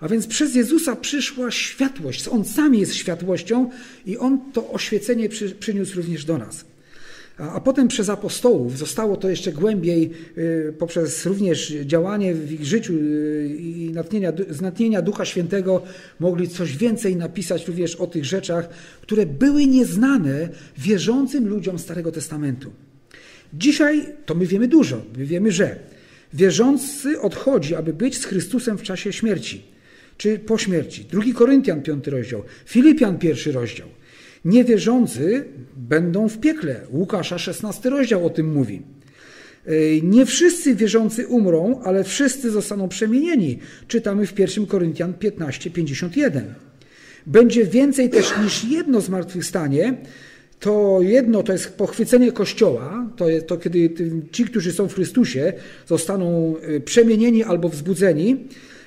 A 0.00 0.08
więc 0.08 0.26
przez 0.26 0.54
Jezusa 0.54 0.96
przyszła 0.96 1.50
światłość. 1.50 2.28
On 2.28 2.44
sam 2.44 2.74
jest 2.74 2.94
światłością 2.94 3.70
i 4.06 4.18
On 4.18 4.52
to 4.52 4.70
oświecenie 4.70 5.28
przy, 5.28 5.50
przyniósł 5.50 5.96
również 5.96 6.24
do 6.24 6.38
nas. 6.38 6.64
A 7.38 7.60
potem 7.60 7.88
przez 7.88 8.08
apostołów 8.08 8.78
zostało 8.78 9.16
to 9.16 9.30
jeszcze 9.30 9.52
głębiej 9.52 10.10
y, 10.38 10.74
poprzez 10.78 11.26
również 11.26 11.70
działanie 11.70 12.34
w 12.34 12.52
ich 12.52 12.64
życiu 12.64 12.92
y, 12.92 13.56
i 13.58 13.90
natchnienia, 13.90 14.32
natchnienia 14.60 15.02
Ducha 15.02 15.24
Świętego 15.24 15.82
mogli 16.20 16.48
coś 16.48 16.76
więcej 16.76 17.16
napisać 17.16 17.66
również 17.66 17.96
o 17.96 18.06
tych 18.06 18.24
rzeczach, 18.24 18.68
które 19.00 19.26
były 19.26 19.66
nieznane 19.66 20.48
wierzącym 20.78 21.48
ludziom 21.48 21.78
Starego 21.78 22.12
Testamentu. 22.12 22.70
Dzisiaj 23.54 24.06
to 24.26 24.34
my 24.34 24.46
wiemy 24.46 24.68
dużo. 24.68 25.02
My 25.16 25.24
wiemy, 25.24 25.52
że 25.52 25.76
wierzący 26.34 27.20
odchodzi, 27.20 27.74
aby 27.74 27.92
być 27.92 28.18
z 28.18 28.24
Chrystusem 28.24 28.78
w 28.78 28.82
czasie 28.82 29.12
śmierci, 29.12 29.62
czy 30.16 30.38
po 30.38 30.58
śmierci. 30.58 31.04
Drugi 31.04 31.34
Koryntian, 31.34 31.82
piąty 31.82 32.10
rozdział. 32.10 32.42
Filipian, 32.66 33.18
pierwszy 33.18 33.52
rozdział. 33.52 33.88
Niewierzący 34.44 35.44
będą 35.76 36.28
w 36.28 36.38
piekle. 36.38 36.80
Łukasza 36.90 37.38
16 37.38 37.90
rozdział 37.90 38.26
o 38.26 38.30
tym 38.30 38.52
mówi. 38.52 38.82
Nie 40.02 40.26
wszyscy 40.26 40.74
wierzący 40.74 41.26
umrą, 41.26 41.80
ale 41.84 42.04
wszyscy 42.04 42.50
zostaną 42.50 42.88
przemienieni. 42.88 43.58
Czytamy 43.88 44.26
w 44.26 44.38
1 44.38 44.66
Koryntian 44.66 45.14
15, 45.14 45.70
51. 45.70 46.54
Będzie 47.26 47.64
więcej 47.64 48.10
też 48.10 48.32
niż 48.44 48.64
jedno 48.64 49.00
zmartwychwstanie. 49.00 49.94
To 50.60 50.98
jedno 51.02 51.42
to 51.42 51.52
jest 51.52 51.76
pochwycenie 51.76 52.32
Kościoła, 52.32 53.10
to, 53.16 53.28
jest, 53.28 53.46
to 53.46 53.56
kiedy 53.56 53.90
ci, 54.32 54.44
którzy 54.44 54.72
są 54.72 54.88
w 54.88 54.94
Chrystusie, 54.94 55.52
zostaną 55.86 56.54
y, 56.68 56.80
przemienieni 56.80 57.44
albo 57.44 57.68
wzbudzeni. 57.68 58.36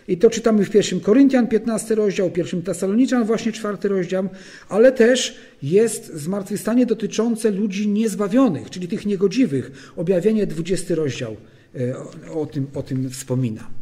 I 0.08 0.18
to 0.18 0.30
czytamy 0.30 0.66
w 0.66 0.70
pierwszym 0.70 1.00
Koryntian 1.00 1.48
15 1.48 1.96
rozdział, 1.96 2.32
pierwszym 2.32 2.62
Tesaloniczan 2.62 3.26
właśnie 3.26 3.52
czwarty 3.52 3.88
rozdział, 3.88 4.30
ale 4.70 4.92
też 4.92 5.36
jest 5.64 6.14
zmartwychwstanie 6.14 6.86
dotyczące 6.86 7.52
ludzi 7.52 7.88
niezbawionych, 7.88 8.70
czyli 8.70 8.88
tych 8.88 9.06
niegodziwych. 9.06 9.92
Objawienie 9.96 10.48
20 10.48 10.96
rozdział 10.96 11.36
e, 11.76 12.32
o 12.34 12.46
tym, 12.46 12.68
o 12.76 12.84
tym 12.84 13.10
wspomina. 13.10 13.81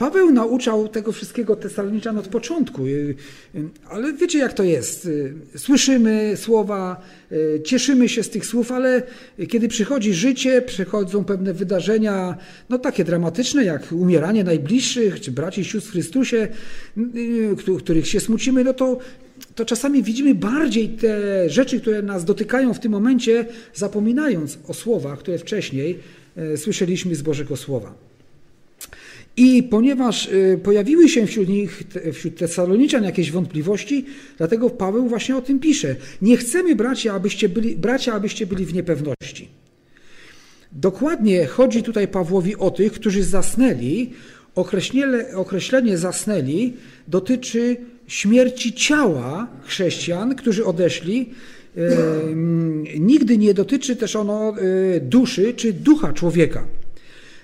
Paweł 0.00 0.30
nauczał 0.30 0.88
tego 0.88 1.12
wszystkiego 1.12 1.56
Tesaloniczan 1.56 2.18
od 2.18 2.28
początku, 2.28 2.86
y, 2.86 3.14
y, 3.54 3.68
ale 3.90 4.12
wiecie 4.12 4.38
jak 4.38 4.52
to 4.52 4.62
jest. 4.62 5.06
Y, 5.06 5.34
słyszymy 5.56 6.32
słowa, 6.36 7.00
cieszymy 7.64 8.08
się 8.08 8.22
z 8.22 8.30
tych 8.30 8.46
słów, 8.46 8.72
ale 8.72 9.02
kiedy 9.48 9.68
przychodzi 9.68 10.14
życie, 10.14 10.62
przychodzą 10.62 11.24
pewne 11.24 11.54
wydarzenia, 11.54 12.36
no 12.68 12.78
takie 12.78 13.04
dramatyczne, 13.04 13.64
jak 13.64 13.92
umieranie 13.92 14.44
najbliższych, 14.44 15.20
czy 15.20 15.32
braci 15.32 15.60
i 15.60 15.64
sióstr 15.64 15.88
w 15.88 15.92
Chrystusie, 15.92 16.48
których 17.78 18.08
się 18.08 18.20
smucimy, 18.20 18.64
no 18.64 18.72
to, 18.72 18.98
to 19.54 19.64
czasami 19.64 20.02
widzimy 20.02 20.34
bardziej 20.34 20.88
te 20.88 21.50
rzeczy, 21.50 21.80
które 21.80 22.02
nas 22.02 22.24
dotykają 22.24 22.74
w 22.74 22.80
tym 22.80 22.92
momencie, 22.92 23.46
zapominając 23.74 24.58
o 24.68 24.74
słowach, 24.74 25.18
które 25.18 25.38
wcześniej 25.38 25.98
słyszeliśmy 26.56 27.14
z 27.14 27.22
Bożego 27.22 27.56
Słowa. 27.56 28.09
I 29.40 29.62
ponieważ 29.62 30.26
y, 30.26 30.60
pojawiły 30.62 31.08
się 31.08 31.26
wśród 31.26 31.48
nich, 31.48 31.82
wśród 32.12 32.36
Tesaloniczan 32.36 33.04
jakieś 33.04 33.30
wątpliwości, 33.30 34.04
dlatego 34.38 34.70
Paweł 34.70 35.08
właśnie 35.08 35.36
o 35.36 35.42
tym 35.42 35.58
pisze. 35.58 35.96
Nie 36.22 36.36
chcemy, 36.36 36.76
bracia, 36.76 37.14
abyście 37.14 37.48
byli, 37.48 37.76
bracia, 37.76 38.12
abyście 38.12 38.46
byli 38.46 38.66
w 38.66 38.74
niepewności. 38.74 39.48
Dokładnie 40.72 41.46
chodzi 41.46 41.82
tutaj 41.82 42.08
Pawłowi 42.08 42.56
o 42.56 42.70
tych, 42.70 42.92
którzy 42.92 43.24
zasnęli. 43.24 44.10
Określenie, 44.54 45.36
określenie 45.36 45.98
zasnęli 45.98 46.72
dotyczy 47.08 47.76
śmierci 48.06 48.72
ciała 48.72 49.48
chrześcijan, 49.64 50.34
którzy 50.34 50.64
odeszli. 50.64 51.30
Nigdy 52.98 53.38
nie 53.38 53.54
dotyczy 53.54 53.96
też 53.96 54.16
ono 54.16 54.54
y, 54.58 55.00
duszy 55.00 55.54
czy 55.54 55.72
ducha 55.72 56.12
człowieka. 56.12 56.66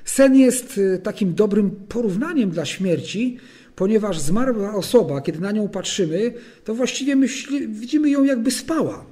Sen 0.06 0.36
jest 0.36 0.78
y, 0.78 0.98
takim 1.02 1.34
dobrym 1.34 1.70
porównaniem 1.70 2.50
dla 2.50 2.64
śmierci, 2.64 3.38
ponieważ 3.76 4.18
zmarła 4.20 4.74
osoba, 4.74 5.20
kiedy 5.20 5.40
na 5.40 5.52
nią 5.52 5.68
patrzymy, 5.68 6.32
to 6.64 6.74
właściwie 6.74 7.16
myśli, 7.16 7.68
widzimy 7.68 8.10
ją 8.10 8.24
jakby 8.24 8.50
spała. 8.50 9.06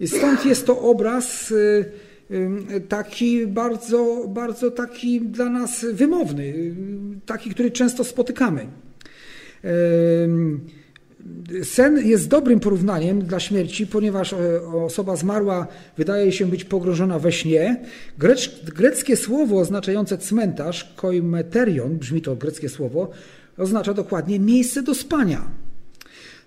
I 0.00 0.08
stąd 0.08 0.46
jest 0.46 0.66
to 0.66 0.80
obraz 0.80 1.50
y, 1.50 1.84
y, 2.30 2.80
taki 2.80 3.46
bardzo, 3.46 4.24
bardzo 4.28 4.70
taki 4.70 5.20
dla 5.20 5.50
nas 5.50 5.86
wymowny, 5.92 6.74
taki, 7.26 7.50
który 7.50 7.70
często 7.70 8.04
spotykamy. 8.04 8.66
Sen 11.62 12.06
jest 12.06 12.28
dobrym 12.28 12.60
porównaniem 12.60 13.22
dla 13.22 13.40
śmierci, 13.40 13.86
ponieważ 13.86 14.32
e, 14.32 14.66
osoba 14.66 15.16
zmarła 15.16 15.66
wydaje 15.98 16.32
się 16.32 16.46
być 16.46 16.64
pogrążona 16.64 17.18
we 17.18 17.32
śnie. 17.32 17.80
greckie 18.74 19.16
słowo 19.16 19.58
oznaczające 19.58 20.18
cmentarz, 20.18 20.92
koimeterion, 20.96 21.98
brzmi 21.98 22.22
to 22.22 22.36
greckie 22.36 22.68
słowo, 22.68 23.10
oznacza 23.58 23.94
dokładnie 23.94 24.40
miejsce 24.40 24.82
do 24.82 24.94
spania. 24.94 25.44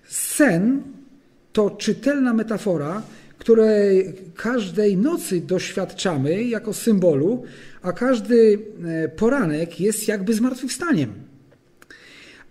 Sen 0.08 0.82
to 1.52 1.70
czytelna 1.70 2.32
metafora, 2.34 3.02
której 3.38 4.14
każdej 4.36 4.96
nocy 4.96 5.40
doświadczamy 5.40 6.44
jako 6.44 6.74
symbolu, 6.74 7.42
a 7.82 7.92
każdy 7.92 8.58
e, 8.84 9.08
poranek 9.08 9.80
jest 9.80 10.08
jakby 10.08 10.34
zmartwychwstaniem. 10.34 11.12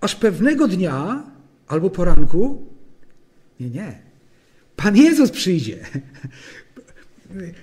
Aż 0.01 0.15
pewnego 0.15 0.67
dnia 0.67 1.24
albo 1.67 1.89
poranku. 1.89 2.65
Nie, 3.59 3.69
nie. 3.69 4.00
Pan 4.75 4.97
Jezus 4.97 5.31
przyjdzie. 5.31 5.77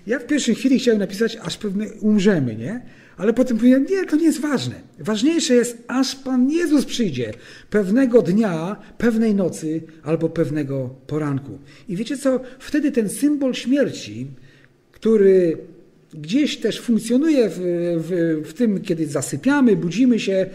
Ja 0.07 0.19
w 0.19 0.27
pierwszej 0.27 0.55
chwili 0.55 0.79
chciałem 0.79 1.01
napisać, 1.01 1.37
aż 1.43 1.57
pewnie 1.57 1.87
umrzemy, 2.01 2.57
nie? 2.57 2.83
Ale 3.17 3.33
potem 3.33 3.57
powiedziałem, 3.57 3.87
nie, 3.91 4.05
to 4.07 4.17
nie 4.17 4.25
jest 4.25 4.41
ważne. 4.41 4.75
Ważniejsze 4.99 5.55
jest, 5.55 5.85
aż 5.89 6.17
Pan 6.17 6.51
Jezus 6.51 6.85
przyjdzie 6.85 7.33
pewnego 7.71 8.23
dnia, 8.23 8.77
pewnej 8.99 9.35
nocy 9.35 9.83
albo 10.03 10.29
pewnego 10.29 10.89
poranku. 11.07 11.59
I 11.89 11.97
wiecie 11.97 12.17
co? 12.19 12.41
Wtedy 12.59 12.93
ten 12.93 13.09
symbol 13.09 13.55
śmierci, 13.55 14.27
który 14.93 15.59
gdzieś 16.15 16.57
też 16.57 16.81
funkcjonuje 16.81 17.51
w, 17.51 17.59
w, 17.99 18.43
w 18.49 18.53
tym, 18.53 18.81
kiedy 18.81 19.07
zasypiamy, 19.07 19.77
budzimy 19.77 20.21
się, 20.21 20.47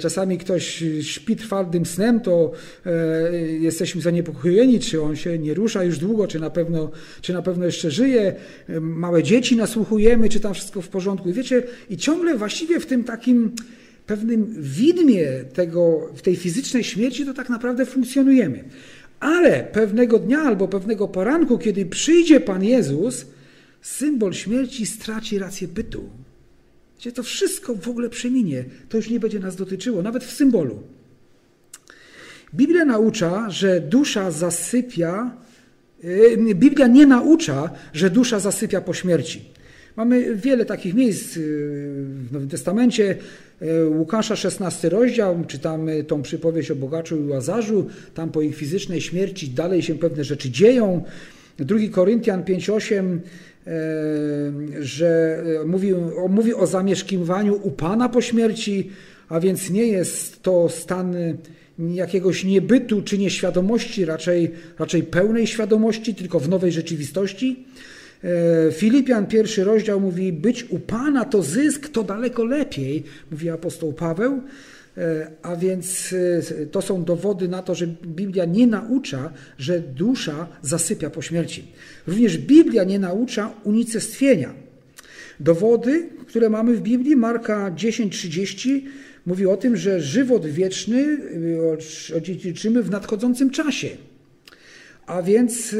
czasami 0.00 0.38
ktoś 0.38 0.84
śpi 1.00 1.36
trwałym 1.36 1.86
snem, 1.86 2.20
to 2.20 2.52
e, 2.86 3.32
jesteśmy 3.42 4.00
zaniepokojeni, 4.00 4.80
czy 4.80 5.02
on 5.02 5.16
się 5.16 5.38
nie 5.38 5.54
rusza 5.54 5.84
już 5.84 5.98
długo, 5.98 6.26
czy 6.26 6.40
na 6.40 6.50
pewno, 6.50 6.90
czy 7.20 7.32
na 7.32 7.42
pewno 7.42 7.64
jeszcze 7.66 7.90
żyje. 7.90 8.34
E, 8.68 8.80
małe 8.80 9.22
dzieci 9.22 9.56
nasłuchujemy, 9.56 10.28
czy 10.28 10.40
tam 10.40 10.54
wszystko 10.54 10.82
w 10.82 10.88
porządku. 10.88 11.28
I 11.28 11.32
wiecie, 11.32 11.62
i 11.90 11.96
ciągle 11.96 12.34
właściwie 12.34 12.80
w 12.80 12.86
tym 12.86 13.04
takim 13.04 13.52
pewnym 14.06 14.54
widmie 14.58 15.26
tego, 15.54 16.10
w 16.14 16.22
tej 16.22 16.36
fizycznej 16.36 16.84
śmierci, 16.84 17.26
to 17.26 17.34
tak 17.34 17.48
naprawdę 17.48 17.86
funkcjonujemy. 17.86 18.64
Ale 19.20 19.64
pewnego 19.72 20.18
dnia 20.18 20.40
albo 20.40 20.68
pewnego 20.68 21.08
poranku, 21.08 21.58
kiedy 21.58 21.86
przyjdzie 21.86 22.40
Pan 22.40 22.64
Jezus, 22.64 23.26
symbol 23.82 24.32
śmierci 24.32 24.86
straci 24.86 25.38
rację 25.38 25.68
bytu. 25.68 26.21
Gdzie 27.02 27.12
to 27.12 27.22
wszystko 27.22 27.74
w 27.74 27.88
ogóle 27.88 28.10
przeminie, 28.10 28.64
to 28.88 28.96
już 28.96 29.10
nie 29.10 29.20
będzie 29.20 29.40
nas 29.40 29.56
dotyczyło, 29.56 30.02
nawet 30.02 30.24
w 30.24 30.32
symbolu. 30.32 30.82
Biblia 32.54 32.84
naucza, 32.84 33.50
że 33.50 33.80
dusza 33.80 34.30
zasypia, 34.30 35.36
yy, 36.02 36.54
Biblia 36.54 36.86
nie 36.86 37.06
naucza, 37.06 37.70
że 37.92 38.10
dusza 38.10 38.40
zasypia 38.40 38.80
po 38.80 38.94
śmierci. 38.94 39.44
Mamy 39.96 40.36
wiele 40.36 40.64
takich 40.64 40.94
miejsc 40.94 41.36
yy, 41.36 41.42
w 42.28 42.32
Nowym 42.32 42.48
Testamencie. 42.48 43.16
Yy, 43.60 43.88
Łukasza 43.88 44.36
16 44.36 44.88
rozdział, 44.88 45.44
czytamy 45.46 46.04
tą 46.04 46.22
przypowieść 46.22 46.70
o 46.70 46.76
bogaczu 46.76 47.16
i 47.16 47.28
łazarzu. 47.28 47.88
Tam 48.14 48.30
po 48.30 48.42
ich 48.42 48.56
fizycznej 48.56 49.00
śmierci 49.00 49.48
dalej 49.48 49.82
się 49.82 49.94
pewne 49.94 50.24
rzeczy 50.24 50.50
dzieją. 50.50 51.04
2 51.58 51.78
Koryntian 51.92 52.42
5,8 52.42 53.18
że 54.80 55.42
e, 55.62 55.64
mówi, 55.64 55.94
mówi 56.28 56.54
o 56.54 56.66
zamieszkiwaniu 56.66 57.60
u 57.62 57.70
Pana 57.70 58.08
po 58.08 58.20
śmierci, 58.20 58.90
a 59.28 59.40
więc 59.40 59.70
nie 59.70 59.86
jest 59.86 60.42
to 60.42 60.68
stan 60.68 61.14
jakiegoś 61.78 62.44
niebytu 62.44 63.02
czy 63.02 63.18
nieświadomości, 63.18 64.04
raczej, 64.04 64.50
raczej 64.78 65.02
pełnej 65.02 65.46
świadomości, 65.46 66.14
tylko 66.14 66.40
w 66.40 66.48
nowej 66.48 66.72
rzeczywistości. 66.72 67.64
E, 68.24 68.72
Filipian 68.72 69.26
pierwszy 69.26 69.64
rozdział 69.64 70.00
mówi, 70.00 70.32
być 70.32 70.64
u 70.70 70.78
Pana 70.78 71.24
to 71.24 71.42
zysk, 71.42 71.88
to 71.88 72.02
daleko 72.02 72.44
lepiej, 72.44 73.02
mówi 73.30 73.50
apostoł 73.50 73.92
Paweł. 73.92 74.40
E, 74.98 75.30
a 75.42 75.56
więc 75.56 76.14
e, 76.62 76.66
to 76.66 76.82
są 76.82 77.04
dowody 77.04 77.48
na 77.48 77.62
to, 77.62 77.74
że 77.74 77.86
Biblia 77.86 78.44
nie 78.44 78.66
naucza, 78.66 79.32
że 79.58 79.80
dusza 79.80 80.48
zasypia 80.62 81.10
po 81.10 81.22
śmierci. 81.22 81.64
Również 82.06 82.38
Biblia 82.38 82.84
nie 82.84 82.98
naucza 82.98 83.54
unicestwienia. 83.64 84.54
Dowody, 85.40 86.08
które 86.26 86.50
mamy 86.50 86.74
w 86.74 86.80
Biblii, 86.80 87.16
Marka 87.16 87.70
10:30 87.70 88.80
mówi 89.26 89.46
o 89.46 89.56
tym, 89.56 89.76
że 89.76 90.00
żywot 90.00 90.46
wieczny 90.46 91.18
e, 92.12 92.16
odziedziczymy 92.16 92.82
w 92.82 92.90
nadchodzącym 92.90 93.50
czasie. 93.50 93.88
A 95.06 95.22
więc 95.22 95.74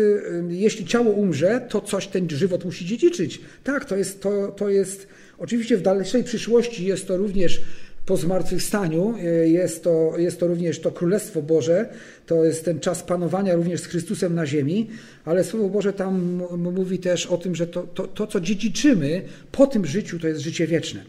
jeśli 0.49 0.87
ciało 0.87 1.11
umrze, 1.11 1.67
to 1.69 1.81
coś 1.81 2.07
ten 2.07 2.31
żywot 2.31 2.65
musi 2.65 2.87
dziedziczyć. 2.87 3.41
Tak, 3.65 3.85
to 3.85 3.97
jest, 3.97 4.21
to, 4.23 4.49
to 4.49 4.69
jest 4.69 5.07
oczywiście 5.39 5.77
w 5.77 5.83
dalszej 5.83 6.25
przyszłości 6.25 6.87
jest 6.87 7.07
to 7.07 7.17
również 7.17 7.61
po 8.07 8.17
zmartwychwstaniu 8.17 9.15
e, 9.19 9.49
jest 9.49 9.85
to, 9.85 10.13
jest 10.19 10.41
to 10.41 10.47
również 10.47 10.81
to 10.81 10.91
Królestwo 10.91 11.43
Boże, 11.43 11.89
to 12.27 12.45
jest 12.45 12.65
ten 12.65 12.81
czas 12.81 13.03
panowania 13.03 13.55
również 13.55 13.81
z 13.81 13.87
Chrystusem 13.87 14.35
na 14.35 14.47
ziemi, 14.47 14.91
ale 15.25 15.45
Słowo 15.45 15.69
Boże 15.69 15.93
tam 15.93 16.43
mówi 16.59 16.99
też 16.99 17.27
o 17.27 17.37
tym, 17.37 17.55
że 17.55 17.67
to, 17.67 17.83
to, 17.83 18.07
to 18.07 18.27
co 18.27 18.41
dziedziczymy 18.41 19.23
po 19.53 19.67
tym 19.67 19.87
życiu, 19.87 20.19
to 20.19 20.29
jest 20.29 20.41
życie 20.41 20.67
wieczne. 20.67 21.05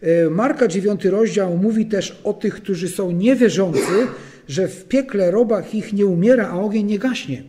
E, 0.00 0.30
Marka 0.30 0.68
9 0.68 1.04
rozdział 1.04 1.56
mówi 1.56 1.86
też 1.86 2.20
o 2.24 2.32
tych, 2.32 2.54
którzy 2.54 2.88
są 2.88 3.10
niewierzący, 3.10 4.06
że 4.48 4.68
w 4.68 4.84
piekle 4.84 5.30
robach 5.30 5.74
ich 5.74 5.92
nie 5.92 6.06
umiera, 6.06 6.48
a 6.48 6.60
ogień 6.60 6.86
nie 6.86 6.98
gaśnie. 6.98 7.42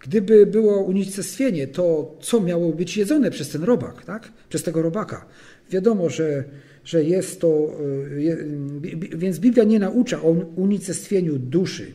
Gdyby 0.00 0.46
było 0.46 0.82
unicestwienie, 0.82 1.66
to 1.66 2.14
co 2.20 2.40
miało 2.40 2.72
być 2.72 2.96
jedzone 2.96 3.30
przez 3.30 3.48
ten 3.48 3.64
robak, 3.64 4.04
tak? 4.04 4.32
przez 4.48 4.62
tego 4.62 4.82
robaka? 4.82 5.24
Wiadomo, 5.70 6.10
że 6.10 6.44
że 6.88 7.04
jest 7.04 7.40
to, 7.40 7.70
e, 9.10 9.16
więc 9.16 9.38
Biblia 9.38 9.64
nie 9.64 9.78
naucza 9.78 10.22
o 10.22 10.30
unicestwieniu 10.56 11.38
duszy. 11.38 11.92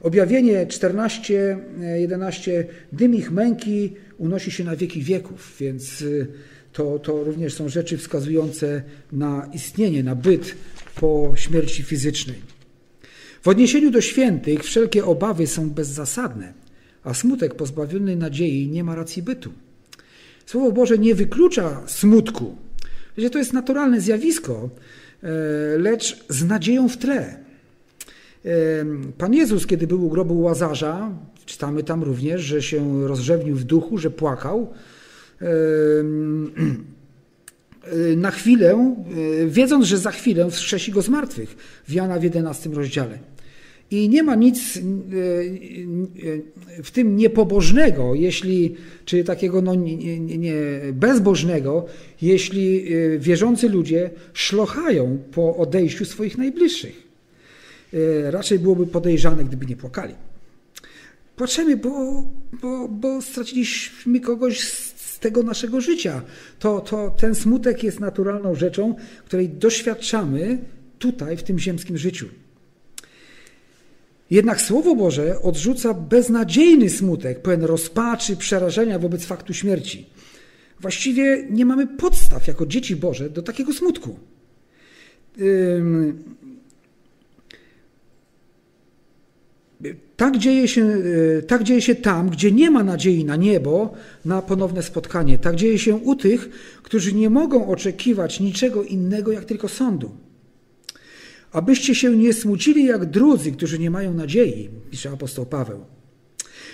Objawienie 0.00 0.66
14, 0.66 1.58
11, 1.94 2.66
dym 2.92 3.14
ich 3.14 3.30
męki 3.30 3.92
unosi 4.18 4.50
się 4.50 4.64
na 4.64 4.76
wieki 4.76 5.02
wieków, 5.02 5.56
więc 5.60 6.02
e, 6.02 6.26
to, 6.72 6.98
to 6.98 7.24
również 7.24 7.54
są 7.54 7.68
rzeczy 7.68 7.98
wskazujące 7.98 8.82
na 9.12 9.50
istnienie, 9.54 10.02
na 10.02 10.14
byt 10.14 10.54
po 10.94 11.32
śmierci 11.36 11.82
fizycznej. 11.82 12.36
W 13.42 13.48
odniesieniu 13.48 13.90
do 13.90 14.00
świętych 14.00 14.64
wszelkie 14.64 15.04
obawy 15.04 15.46
są 15.46 15.70
bezzasadne, 15.70 16.52
a 17.04 17.14
smutek 17.14 17.54
pozbawiony 17.54 18.16
nadziei 18.16 18.68
nie 18.68 18.84
ma 18.84 18.94
racji 18.94 19.22
bytu. 19.22 19.52
Słowo 20.46 20.72
Boże 20.72 20.98
nie 20.98 21.14
wyklucza 21.14 21.82
smutku. 21.86 22.56
Wiecie, 23.20 23.30
to 23.30 23.38
jest 23.38 23.52
naturalne 23.52 24.00
zjawisko, 24.00 24.68
e, 25.22 25.28
lecz 25.78 26.24
z 26.28 26.44
nadzieją 26.44 26.88
w 26.88 26.96
tle. 26.96 27.36
E, 28.44 28.48
Pan 29.18 29.34
Jezus, 29.34 29.66
kiedy 29.66 29.86
był 29.86 30.06
u 30.06 30.10
grobu 30.10 30.40
Łazarza, 30.40 31.10
czytamy 31.46 31.82
tam 31.82 32.02
również, 32.02 32.42
że 32.42 32.62
się 32.62 33.08
rozrzewnił 33.08 33.56
w 33.56 33.64
duchu, 33.64 33.98
że 33.98 34.10
płakał. 34.10 34.72
E, 35.42 35.46
na 38.16 38.30
chwilę, 38.30 38.96
wiedząc, 39.46 39.86
że 39.86 39.98
za 39.98 40.10
chwilę 40.10 40.50
wskrzesi 40.50 40.92
go 40.92 41.02
z 41.02 41.08
martwych, 41.08 41.56
w 41.88 41.92
Jana 41.92 42.18
w 42.18 42.22
11 42.22 42.70
rozdziale. 42.70 43.18
I 43.90 44.08
nie 44.08 44.22
ma 44.22 44.34
nic 44.34 44.76
e, 44.76 44.80
e, 44.80 44.82
w 46.82 46.90
tym 46.90 47.16
niepobożnego, 47.16 48.14
jeśli, 48.14 48.74
czy 49.04 49.24
takiego 49.24 49.62
no, 49.62 49.74
nie, 49.74 50.20
nie, 50.20 50.54
bezbożnego, 50.92 51.86
jeśli 52.22 52.94
e, 52.94 53.18
wierzący 53.18 53.68
ludzie 53.68 54.10
szlochają 54.32 55.18
po 55.32 55.56
odejściu 55.56 56.04
swoich 56.04 56.38
najbliższych. 56.38 57.10
Raczej 58.24 58.58
byłoby 58.58 58.86
podejrzane, 58.86 59.44
gdyby 59.44 59.66
nie 59.66 59.76
płakali. 59.76 60.14
Płaczemy, 61.36 61.76
bo, 61.76 62.24
bo, 62.62 62.88
bo 62.88 63.22
straciliśmy 63.22 64.20
kogoś 64.20 64.60
z 64.60 65.18
tego 65.18 65.42
naszego 65.42 65.80
życia. 65.80 66.22
To, 66.58 66.80
to, 66.80 67.10
ten 67.10 67.34
smutek 67.34 67.82
jest 67.82 68.00
naturalną 68.00 68.54
rzeczą, 68.54 68.94
której 69.24 69.48
doświadczamy 69.48 70.58
tutaj, 70.98 71.36
w 71.36 71.42
tym 71.42 71.58
ziemskim 71.58 71.98
życiu. 71.98 72.28
Jednak 74.30 74.60
Słowo 74.60 74.96
Boże 74.96 75.42
odrzuca 75.42 75.94
beznadziejny 75.94 76.90
smutek, 76.90 77.42
pełen 77.42 77.64
rozpaczy, 77.64 78.36
przerażenia 78.36 78.98
wobec 78.98 79.24
faktu 79.24 79.54
śmierci. 79.54 80.06
Właściwie 80.80 81.46
nie 81.50 81.66
mamy 81.66 81.86
podstaw 81.86 82.46
jako 82.46 82.66
dzieci 82.66 82.96
Boże 82.96 83.30
do 83.30 83.42
takiego 83.42 83.72
smutku. 83.72 84.18
Tak 90.16 90.38
dzieje, 90.38 90.68
się, 90.68 90.82
e, 91.38 91.42
tak 91.42 91.62
dzieje 91.62 91.82
się 91.82 91.94
tam, 91.94 92.30
gdzie 92.30 92.52
nie 92.52 92.70
ma 92.70 92.84
nadziei 92.84 93.24
na 93.24 93.36
niebo, 93.36 93.94
na 94.24 94.42
ponowne 94.42 94.82
spotkanie. 94.82 95.38
Tak 95.38 95.56
dzieje 95.56 95.78
się 95.78 95.94
u 95.94 96.16
tych, 96.16 96.50
którzy 96.82 97.12
nie 97.14 97.30
mogą 97.30 97.68
oczekiwać 97.68 98.40
niczego 98.40 98.84
innego, 98.84 99.32
jak 99.32 99.44
tylko 99.44 99.68
sądu 99.68 100.10
abyście 101.52 101.94
się 101.94 102.16
nie 102.16 102.32
smucili 102.32 102.84
jak 102.84 103.04
drudzy, 103.04 103.52
którzy 103.52 103.78
nie 103.78 103.90
mają 103.90 104.14
nadziei, 104.14 104.68
pisze 104.90 105.10
apostoł 105.10 105.46
Paweł. 105.46 105.84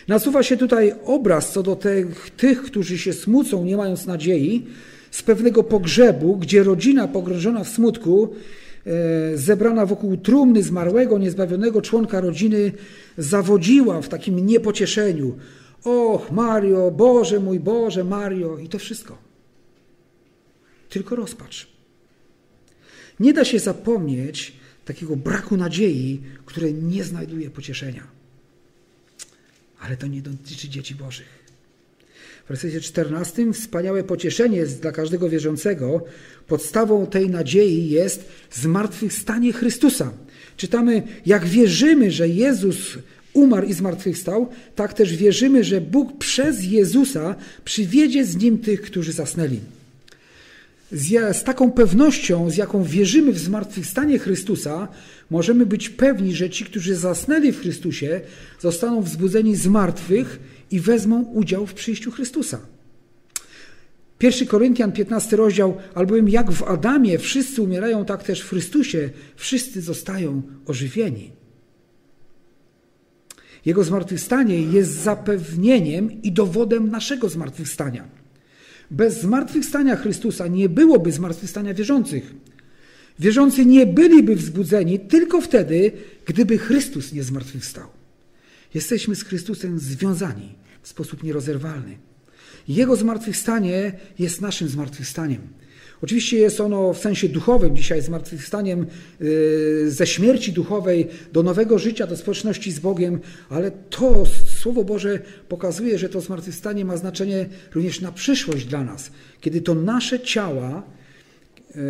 Nasuwa 0.08 0.42
się 0.42 0.56
tutaj 0.56 0.94
obraz 1.04 1.52
co 1.52 1.62
do 1.62 1.76
tych, 1.76 2.30
tych, 2.30 2.62
którzy 2.62 2.98
się 2.98 3.12
smucą, 3.12 3.64
nie 3.64 3.76
mając 3.76 4.06
nadziei, 4.06 4.66
z 5.10 5.22
pewnego 5.22 5.64
pogrzebu, 5.64 6.36
gdzie 6.36 6.62
rodzina 6.62 7.08
pogrążona 7.08 7.64
w 7.64 7.68
smutku, 7.68 8.34
e, 8.86 9.36
zebrana 9.36 9.86
wokół 9.86 10.16
trumny 10.16 10.62
zmarłego, 10.62 11.18
niezbawionego 11.18 11.82
członka 11.82 12.20
rodziny, 12.20 12.72
zawodziła 13.18 14.02
w 14.02 14.08
takim 14.08 14.46
niepocieszeniu. 14.46 15.36
Och, 15.84 16.30
Mario, 16.30 16.90
Boże 16.90 17.40
mój 17.40 17.60
Boże, 17.60 18.04
Mario, 18.04 18.58
i 18.58 18.68
to 18.68 18.78
wszystko. 18.78 19.18
Tylko 20.88 21.16
rozpacz. 21.16 21.68
Nie 23.20 23.32
da 23.32 23.44
się 23.44 23.58
zapomnieć 23.58 24.55
takiego 24.86 25.16
braku 25.16 25.56
nadziei, 25.56 26.20
które 26.44 26.72
nie 26.72 27.04
znajduje 27.04 27.50
pocieszenia. 27.50 28.06
Ale 29.80 29.96
to 29.96 30.06
nie 30.06 30.22
dotyczy 30.22 30.68
dzieci 30.68 30.94
Bożych. 30.94 31.46
W 32.44 32.48
wersecie 32.48 32.80
14 32.80 33.52
wspaniałe 33.52 34.04
pocieszenie 34.04 34.56
jest 34.56 34.82
dla 34.82 34.92
każdego 34.92 35.28
wierzącego. 35.30 36.04
Podstawą 36.46 37.06
tej 37.06 37.30
nadziei 37.30 37.90
jest 37.90 38.28
zmartwychwstanie 38.52 39.52
Chrystusa. 39.52 40.12
Czytamy, 40.56 41.02
jak 41.26 41.46
wierzymy, 41.46 42.10
że 42.10 42.28
Jezus 42.28 42.98
umarł 43.32 43.66
i 43.66 43.72
zmartwychwstał, 43.72 44.48
tak 44.74 44.94
też 44.94 45.16
wierzymy, 45.16 45.64
że 45.64 45.80
Bóg 45.80 46.18
przez 46.18 46.64
Jezusa 46.64 47.34
przywiedzie 47.64 48.24
z 48.24 48.36
Nim 48.36 48.58
tych, 48.58 48.82
którzy 48.82 49.12
zasnęli 49.12 49.60
z, 50.92 51.36
z 51.36 51.44
taką 51.44 51.72
pewnością, 51.72 52.50
z 52.50 52.56
jaką 52.56 52.84
wierzymy 52.84 53.32
w 53.32 53.38
zmartwychwstanie 53.38 54.18
Chrystusa, 54.18 54.88
możemy 55.30 55.66
być 55.66 55.88
pewni, 55.88 56.34
że 56.34 56.50
ci, 56.50 56.64
którzy 56.64 56.96
zasnęli 56.96 57.52
w 57.52 57.60
Chrystusie, 57.60 58.20
zostaną 58.60 59.02
wzbudzeni 59.02 59.56
z 59.56 59.66
martwych 59.66 60.40
i 60.70 60.80
wezmą 60.80 61.22
udział 61.22 61.66
w 61.66 61.74
przyjściu 61.74 62.10
Chrystusa. 62.10 62.60
1 64.22 64.48
Koryntian 64.48 64.92
15 64.92 65.36
rozdział, 65.36 65.76
albowiem 65.94 66.28
jak 66.28 66.50
w 66.50 66.62
Adamie 66.62 67.18
wszyscy 67.18 67.62
umierają, 67.62 68.04
tak 68.04 68.22
też 68.22 68.40
w 68.40 68.48
Chrystusie 68.48 69.10
wszyscy 69.36 69.82
zostają 69.82 70.42
ożywieni. 70.66 71.32
Jego 73.64 73.84
zmartwychwstanie 73.84 74.62
jest 74.62 74.90
zapewnieniem 74.90 76.22
i 76.22 76.32
dowodem 76.32 76.90
naszego 76.90 77.28
zmartwychwstania. 77.28 78.25
Bez 78.90 79.20
zmartwychwstania 79.20 79.96
Chrystusa 79.96 80.46
nie 80.46 80.68
byłoby 80.68 81.12
zmartwychwstania 81.12 81.74
wierzących. 81.74 82.34
Wierzący 83.18 83.66
nie 83.66 83.86
byliby 83.86 84.36
wzbudzeni 84.36 84.98
tylko 84.98 85.40
wtedy, 85.40 85.92
gdyby 86.26 86.58
Chrystus 86.58 87.12
nie 87.12 87.22
zmartwychwstał. 87.22 87.88
Jesteśmy 88.74 89.16
z 89.16 89.24
Chrystusem 89.24 89.78
związani 89.78 90.54
w 90.82 90.88
sposób 90.88 91.22
nierozerwalny. 91.22 91.98
Jego 92.68 92.96
zmartwychwstanie 92.96 93.92
jest 94.18 94.40
naszym 94.40 94.68
zmartwychwstaniem. 94.68 95.40
Oczywiście 96.02 96.38
jest 96.38 96.60
ono 96.60 96.92
w 96.92 96.98
sensie 96.98 97.28
duchowym 97.28 97.76
dzisiaj 97.76 98.02
zmartwychwstaniem 98.02 98.86
y, 99.20 99.90
ze 99.90 100.06
śmierci 100.06 100.52
duchowej 100.52 101.06
do 101.32 101.42
nowego 101.42 101.78
życia, 101.78 102.06
do 102.06 102.16
społeczności 102.16 102.72
z 102.72 102.78
Bogiem, 102.78 103.20
ale 103.50 103.70
to 103.70 104.26
Słowo 104.60 104.84
Boże 104.84 105.18
pokazuje, 105.48 105.98
że 105.98 106.08
to 106.08 106.20
zmartwychwstanie 106.20 106.84
ma 106.84 106.96
znaczenie 106.96 107.46
również 107.74 108.00
na 108.00 108.12
przyszłość 108.12 108.64
dla 108.64 108.84
nas, 108.84 109.10
kiedy 109.40 109.60
to 109.60 109.74
nasze 109.74 110.20
ciała, 110.20 110.82
y, 111.76 111.80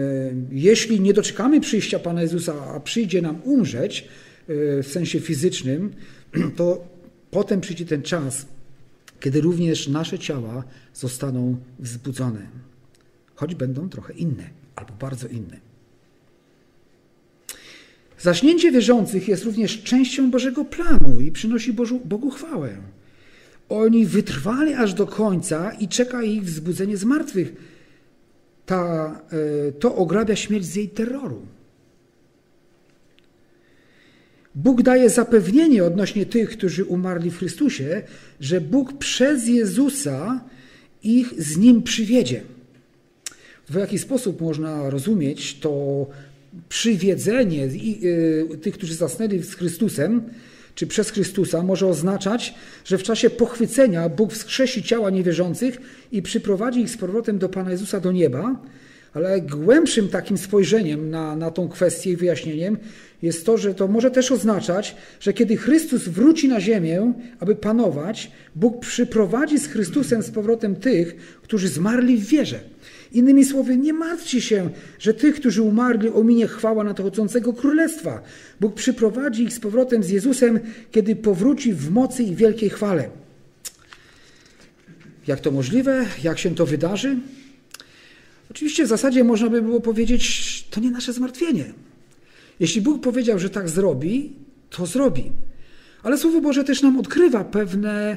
jeśli 0.50 1.00
nie 1.00 1.12
doczekamy 1.12 1.60
przyjścia 1.60 1.98
Pana 1.98 2.22
Jezusa, 2.22 2.54
a 2.74 2.80
przyjdzie 2.80 3.22
nam 3.22 3.42
umrzeć 3.44 4.08
y, 4.50 4.82
w 4.82 4.86
sensie 4.86 5.20
fizycznym, 5.20 5.92
to 6.56 6.84
potem 7.30 7.60
przyjdzie 7.60 7.84
ten 7.84 8.02
czas, 8.02 8.46
kiedy 9.20 9.40
również 9.40 9.88
nasze 9.88 10.18
ciała 10.18 10.64
zostaną 10.94 11.56
wzbudzone 11.78 12.66
choć 13.36 13.54
będą 13.54 13.88
trochę 13.88 14.12
inne 14.12 14.50
albo 14.76 14.92
bardzo 15.00 15.28
inne. 15.28 15.60
Zaśnięcie 18.18 18.72
wierzących 18.72 19.28
jest 19.28 19.44
również 19.44 19.82
częścią 19.82 20.30
Bożego 20.30 20.64
planu 20.64 21.20
i 21.20 21.32
przynosi 21.32 21.72
Bożu, 21.72 22.00
Bogu 22.04 22.30
chwałę. 22.30 22.76
Oni 23.68 24.06
wytrwali 24.06 24.74
aż 24.74 24.94
do 24.94 25.06
końca 25.06 25.70
i 25.70 25.88
czeka 25.88 26.22
ich 26.22 26.44
wzbudzenie 26.44 26.96
z 26.96 27.04
martwych. 27.04 27.52
Ta, 28.66 29.20
e, 29.68 29.72
to 29.72 29.96
ograbia 29.96 30.36
śmierć 30.36 30.64
z 30.64 30.74
jej 30.74 30.88
terroru. 30.88 31.46
Bóg 34.54 34.82
daje 34.82 35.10
zapewnienie 35.10 35.84
odnośnie 35.84 36.26
tych, 36.26 36.50
którzy 36.50 36.84
umarli 36.84 37.30
w 37.30 37.38
Chrystusie, 37.38 38.02
że 38.40 38.60
Bóg 38.60 38.92
przez 38.98 39.46
Jezusa 39.46 40.40
ich 41.02 41.42
z 41.42 41.56
Nim 41.56 41.82
przywiedzie. 41.82 42.42
W 43.68 43.74
jaki 43.74 43.98
sposób 43.98 44.40
można 44.40 44.90
rozumieć 44.90 45.58
to 45.58 46.06
przywiedzenie 46.68 47.64
y, 47.64 48.58
tych, 48.62 48.74
którzy 48.74 48.94
zasnęli 48.94 49.42
z 49.42 49.54
Chrystusem, 49.54 50.22
czy 50.74 50.86
przez 50.86 51.10
Chrystusa, 51.10 51.62
może 51.62 51.86
oznaczać, 51.86 52.54
że 52.84 52.98
w 52.98 53.02
czasie 53.02 53.30
pochwycenia 53.30 54.08
Bóg 54.08 54.32
wskrzesi 54.32 54.82
ciała 54.82 55.10
niewierzących 55.10 55.80
i 56.12 56.22
przyprowadzi 56.22 56.80
ich 56.80 56.90
z 56.90 56.96
powrotem 56.96 57.38
do 57.38 57.48
Pana 57.48 57.70
Jezusa 57.70 58.00
do 58.00 58.12
nieba, 58.12 58.56
ale 59.14 59.40
głębszym 59.40 60.08
takim 60.08 60.38
spojrzeniem 60.38 61.10
na, 61.10 61.36
na 61.36 61.50
tą 61.50 61.68
kwestię 61.68 62.10
i 62.10 62.16
wyjaśnieniem 62.16 62.78
jest 63.22 63.46
to, 63.46 63.58
że 63.58 63.74
to 63.74 63.88
może 63.88 64.10
też 64.10 64.32
oznaczać, 64.32 64.96
że 65.20 65.32
kiedy 65.32 65.56
Chrystus 65.56 66.08
wróci 66.08 66.48
na 66.48 66.60
ziemię, 66.60 67.12
aby 67.40 67.54
panować, 67.54 68.30
Bóg 68.54 68.80
przyprowadzi 68.80 69.58
z 69.58 69.66
Chrystusem 69.66 70.22
z 70.22 70.30
powrotem 70.30 70.76
tych, 70.76 71.16
którzy 71.42 71.68
zmarli 71.68 72.16
w 72.16 72.26
wierze. 72.26 72.60
Innymi 73.12 73.44
słowy, 73.44 73.76
nie 73.76 73.92
martwcie 73.92 74.40
się, 74.40 74.70
że 74.98 75.14
tych, 75.14 75.34
którzy 75.34 75.62
umarli, 75.62 76.08
ominie 76.08 76.46
chwała 76.46 76.84
nadchodzącego 76.84 77.52
królestwa. 77.52 78.22
Bóg 78.60 78.74
przyprowadzi 78.74 79.42
ich 79.42 79.52
z 79.52 79.60
powrotem 79.60 80.02
z 80.02 80.08
Jezusem, 80.08 80.60
kiedy 80.90 81.16
powróci 81.16 81.72
w 81.72 81.90
mocy 81.90 82.22
i 82.22 82.36
wielkiej 82.36 82.70
chwale. 82.70 83.08
Jak 85.26 85.40
to 85.40 85.50
możliwe? 85.50 86.06
Jak 86.22 86.38
się 86.38 86.54
to 86.54 86.66
wydarzy? 86.66 87.16
Oczywiście 88.50 88.84
w 88.84 88.88
zasadzie 88.88 89.24
można 89.24 89.50
by 89.50 89.62
było 89.62 89.80
powiedzieć, 89.80 90.64
to 90.70 90.80
nie 90.80 90.90
nasze 90.90 91.12
zmartwienie. 91.12 91.64
Jeśli 92.60 92.80
Bóg 92.80 93.02
powiedział, 93.02 93.38
że 93.38 93.50
tak 93.50 93.68
zrobi, 93.68 94.32
to 94.70 94.86
zrobi. 94.86 95.32
Ale 96.02 96.18
Słowo 96.18 96.40
Boże 96.40 96.64
też 96.64 96.82
nam 96.82 96.98
odkrywa 96.98 97.44
pewne 97.44 98.16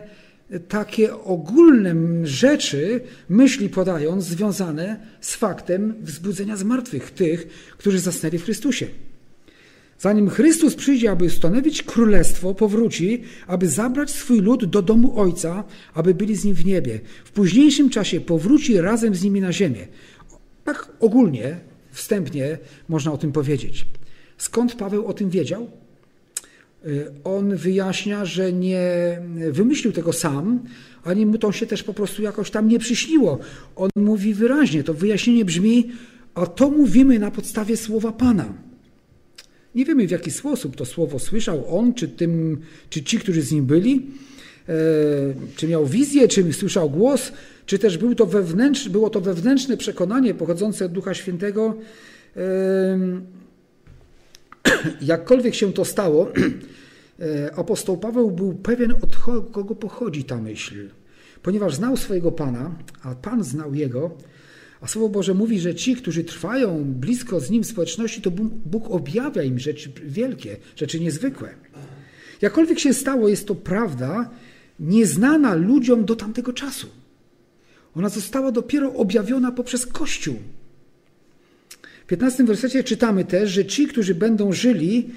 takie 0.67 1.15
ogólne 1.15 1.95
rzeczy, 2.23 3.01
myśli 3.29 3.69
podając, 3.69 4.23
związane 4.23 4.99
z 5.21 5.35
faktem 5.35 5.95
wzbudzenia 6.01 6.57
zmartwych 6.57 7.11
tych, 7.11 7.47
którzy 7.77 7.99
zasnęli 7.99 8.37
w 8.37 8.43
Chrystusie. 8.43 8.87
Zanim 9.99 10.29
Chrystus 10.29 10.75
przyjdzie, 10.75 11.11
aby 11.11 11.25
ustanowić 11.25 11.83
królestwo, 11.83 12.55
powróci, 12.55 13.23
aby 13.47 13.67
zabrać 13.67 14.11
swój 14.11 14.39
lud 14.39 14.65
do 14.65 14.81
domu 14.81 15.19
Ojca, 15.19 15.63
aby 15.93 16.13
byli 16.13 16.35
z 16.35 16.45
nim 16.45 16.55
w 16.55 16.65
niebie. 16.65 16.99
W 17.25 17.31
późniejszym 17.31 17.89
czasie 17.89 18.21
powróci 18.21 18.81
razem 18.81 19.15
z 19.15 19.23
nimi 19.23 19.41
na 19.41 19.53
ziemię. 19.53 19.87
Tak 20.63 20.91
ogólnie, 20.99 21.59
wstępnie 21.91 22.57
można 22.89 23.11
o 23.11 23.17
tym 23.17 23.31
powiedzieć. 23.31 23.85
Skąd 24.37 24.75
Paweł 24.75 25.05
o 25.05 25.13
tym 25.13 25.29
wiedział? 25.29 25.71
Y, 26.85 27.11
on 27.23 27.55
wyjaśnia, 27.55 28.25
że 28.25 28.53
nie 28.53 29.17
wymyślił 29.51 29.93
tego 29.93 30.13
sam, 30.13 30.59
ani 31.03 31.25
mu 31.25 31.37
to 31.37 31.51
się 31.51 31.65
też 31.65 31.83
po 31.83 31.93
prostu 31.93 32.21
jakoś 32.21 32.51
tam 32.51 32.67
nie 32.67 32.79
przyśniło. 32.79 33.39
On 33.75 33.89
mówi 33.95 34.33
wyraźnie, 34.33 34.83
to 34.83 34.93
wyjaśnienie 34.93 35.45
brzmi, 35.45 35.91
a 36.35 36.45
to 36.45 36.69
mówimy 36.69 37.19
na 37.19 37.31
podstawie 37.31 37.77
słowa 37.77 38.11
Pana. 38.11 38.53
Nie 39.75 39.85
wiemy 39.85 40.07
w 40.07 40.11
jaki 40.11 40.31
sposób 40.31 40.75
to 40.75 40.85
słowo 40.85 41.19
słyszał 41.19 41.77
on, 41.77 41.93
czy, 41.93 42.07
tym, 42.07 42.57
czy 42.89 43.03
ci, 43.03 43.19
którzy 43.19 43.41
z 43.41 43.51
nim 43.51 43.65
byli, 43.65 44.07
e, 44.69 44.73
czy 45.55 45.67
miał 45.67 45.85
wizję, 45.85 46.27
czy 46.27 46.53
słyszał 46.53 46.89
głos, 46.89 47.31
czy 47.65 47.79
też 47.79 47.97
był 47.97 48.15
to 48.15 48.25
wewnętrz, 48.25 48.89
było 48.89 49.09
to 49.09 49.21
wewnętrzne 49.21 49.77
przekonanie 49.77 50.33
pochodzące 50.33 50.85
od 50.85 50.91
Ducha 50.91 51.13
Świętego. 51.13 51.75
Jakkolwiek 55.01 55.55
się 55.55 55.73
to 55.73 55.85
stało, 55.85 56.31
e, 57.19 57.55
apostoł 57.55 57.97
Paweł 57.97 58.31
był 58.31 58.53
pewien, 58.53 58.91
od 58.91 59.17
kogo 59.51 59.75
pochodzi 59.75 60.23
ta 60.23 60.37
myśl. 60.37 60.89
Ponieważ 61.41 61.75
znał 61.75 61.97
swojego 61.97 62.31
Pana, 62.31 62.71
a 63.03 63.15
Pan 63.15 63.43
znał 63.43 63.75
jego, 63.75 64.17
a 64.81 64.87
Słowo 64.87 65.09
Boże 65.09 65.33
mówi, 65.33 65.59
że 65.59 65.75
ci, 65.75 65.95
którzy 65.95 66.23
trwają 66.23 66.83
blisko 66.85 67.39
z 67.39 67.49
Nim 67.49 67.63
w 67.63 67.67
społeczności, 67.67 68.21
to 68.21 68.31
Bóg 68.65 68.91
objawia 68.91 69.43
im 69.43 69.59
rzeczy 69.59 69.91
wielkie, 70.05 70.57
rzeczy 70.75 70.99
niezwykłe. 70.99 71.49
Jakkolwiek 72.41 72.79
się 72.79 72.93
stało, 72.93 73.29
jest 73.29 73.47
to 73.47 73.55
prawda 73.55 74.29
nieznana 74.79 75.53
ludziom 75.53 76.05
do 76.05 76.15
tamtego 76.15 76.53
czasu. 76.53 76.87
Ona 77.95 78.09
została 78.09 78.51
dopiero 78.51 78.93
objawiona 78.93 79.51
poprzez 79.51 79.85
Kościół. 79.85 80.35
W 82.09 82.17
15 82.17 82.43
wersecie 82.43 82.83
czytamy 82.83 83.25
też, 83.25 83.49
że 83.49 83.65
ci, 83.65 83.87
którzy 83.87 84.15
będą 84.15 84.53
żyli, 84.53 85.09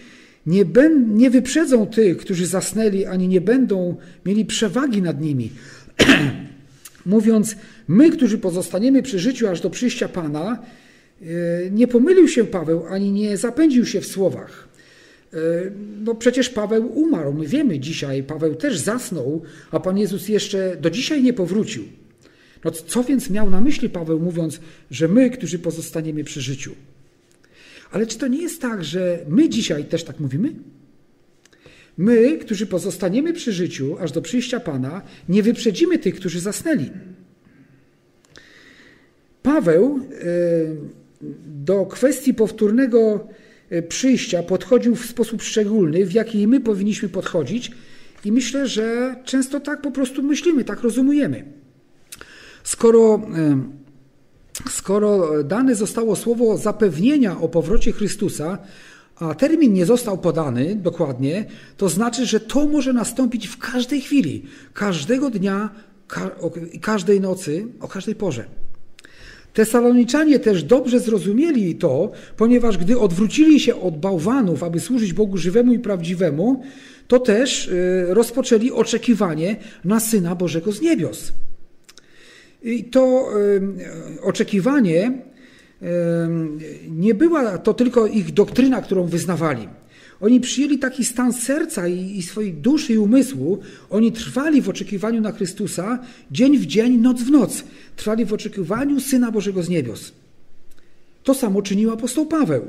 nie, 0.46 0.64
nie 1.08 1.30
wyprzedzą 1.30 1.86
tych, 1.86 2.16
którzy 2.16 2.46
zasnęli, 2.46 3.06
ani 3.06 3.28
nie 3.28 3.40
będą 3.40 3.96
mieli 4.26 4.44
przewagi 4.44 5.02
nad 5.02 5.20
nimi. 5.20 5.50
Mówiąc, 7.06 7.56
my, 7.88 8.10
którzy 8.10 8.38
pozostaniemy 8.38 9.02
przy 9.02 9.18
życiu 9.18 9.48
aż 9.48 9.60
do 9.60 9.70
przyjścia 9.70 10.08
Pana, 10.08 10.62
e, 11.22 11.26
nie 11.70 11.88
pomylił 11.88 12.28
się 12.28 12.44
Paweł, 12.44 12.86
ani 12.88 13.12
nie 13.12 13.36
zapędził 13.36 13.86
się 13.86 14.00
w 14.00 14.06
słowach. 14.06 14.68
E, 15.32 15.36
no 16.04 16.14
przecież 16.14 16.48
Paweł 16.48 16.98
umarł. 16.98 17.32
My 17.32 17.46
wiemy 17.46 17.78
dzisiaj, 17.78 18.22
Paweł 18.22 18.54
też 18.54 18.78
zasnął, 18.78 19.42
a 19.70 19.80
Pan 19.80 19.98
Jezus 19.98 20.28
jeszcze 20.28 20.76
do 20.80 20.90
dzisiaj 20.90 21.22
nie 21.22 21.32
powrócił. 21.32 22.01
No 22.64 22.70
co 22.70 23.04
więc 23.04 23.30
miał 23.30 23.50
na 23.50 23.60
myśli 23.60 23.90
Paweł, 23.90 24.20
mówiąc, 24.20 24.60
że 24.90 25.08
my, 25.08 25.30
którzy 25.30 25.58
pozostaniemy 25.58 26.24
przy 26.24 26.40
życiu? 26.40 26.74
Ale 27.90 28.06
czy 28.06 28.18
to 28.18 28.28
nie 28.28 28.42
jest 28.42 28.60
tak, 28.60 28.84
że 28.84 29.18
my 29.28 29.48
dzisiaj 29.48 29.84
też 29.84 30.04
tak 30.04 30.20
mówimy? 30.20 30.52
My, 31.98 32.38
którzy 32.38 32.66
pozostaniemy 32.66 33.32
przy 33.32 33.52
życiu 33.52 33.96
aż 33.98 34.12
do 34.12 34.22
przyjścia 34.22 34.60
Pana, 34.60 35.02
nie 35.28 35.42
wyprzedzimy 35.42 35.98
tych, 35.98 36.14
którzy 36.14 36.40
zasnęli. 36.40 36.90
Paweł 39.42 40.00
e, 40.00 40.18
do 41.46 41.86
kwestii 41.86 42.34
powtórnego 42.34 43.28
e, 43.70 43.82
przyjścia 43.82 44.42
podchodził 44.42 44.96
w 44.96 45.06
sposób 45.06 45.42
szczególny, 45.42 46.06
w 46.06 46.12
jaki 46.12 46.48
my 46.48 46.60
powinniśmy 46.60 47.08
podchodzić, 47.08 47.72
i 48.24 48.32
myślę, 48.32 48.68
że 48.68 49.16
często 49.24 49.60
tak 49.60 49.82
po 49.82 49.90
prostu 49.90 50.22
myślimy, 50.22 50.64
tak 50.64 50.80
rozumujemy. 50.80 51.61
Skoro, 52.64 53.20
skoro 54.70 55.42
dane 55.44 55.74
zostało 55.74 56.16
słowo 56.16 56.56
zapewnienia 56.56 57.40
o 57.40 57.48
powrocie 57.48 57.92
Chrystusa, 57.92 58.58
a 59.16 59.34
termin 59.34 59.72
nie 59.72 59.86
został 59.86 60.18
podany 60.18 60.76
dokładnie, 60.76 61.44
to 61.76 61.88
znaczy, 61.88 62.26
że 62.26 62.40
to 62.40 62.66
może 62.66 62.92
nastąpić 62.92 63.46
w 63.46 63.58
każdej 63.58 64.00
chwili, 64.00 64.42
każdego 64.74 65.30
dnia, 65.30 65.70
każdej 66.80 67.20
nocy, 67.20 67.66
o 67.80 67.88
każdej 67.88 68.14
porze. 68.14 68.44
Tesaloniczanie 69.52 70.38
też 70.38 70.64
dobrze 70.64 71.00
zrozumieli 71.00 71.74
to, 71.74 72.10
ponieważ 72.36 72.78
gdy 72.78 72.98
odwrócili 72.98 73.60
się 73.60 73.80
od 73.80 73.98
bałwanów, 73.98 74.62
aby 74.62 74.80
służyć 74.80 75.12
Bogu 75.12 75.36
żywemu 75.36 75.72
i 75.72 75.78
prawdziwemu, 75.78 76.62
to 77.08 77.18
też 77.18 77.68
y, 77.68 78.06
rozpoczęli 78.08 78.70
oczekiwanie 78.70 79.56
na 79.84 80.00
Syna 80.00 80.34
Bożego 80.34 80.72
z 80.72 80.80
niebios. 80.80 81.32
I 82.64 82.84
to 82.84 83.28
oczekiwanie 84.22 85.12
nie 86.90 87.14
była 87.14 87.58
to 87.58 87.74
tylko 87.74 88.06
ich 88.06 88.32
doktryna, 88.32 88.82
którą 88.82 89.06
wyznawali. 89.06 89.68
Oni 90.20 90.40
przyjęli 90.40 90.78
taki 90.78 91.04
stan 91.04 91.32
serca 91.32 91.88
i, 91.88 92.18
i 92.18 92.22
swojej 92.22 92.52
duszy 92.52 92.92
i 92.92 92.98
umysłu. 92.98 93.58
Oni 93.90 94.12
trwali 94.12 94.62
w 94.62 94.68
oczekiwaniu 94.68 95.20
na 95.20 95.32
Chrystusa 95.32 95.98
dzień 96.30 96.58
w 96.58 96.66
dzień, 96.66 96.98
noc 96.98 97.22
w 97.22 97.30
noc. 97.30 97.64
Trwali 97.96 98.24
w 98.24 98.32
oczekiwaniu 98.32 99.00
Syna 99.00 99.32
Bożego 99.32 99.62
z 99.62 99.68
niebios. 99.68 100.12
To 101.22 101.34
samo 101.34 101.62
czynił 101.62 101.90
apostoł 101.90 102.26
Paweł. 102.26 102.62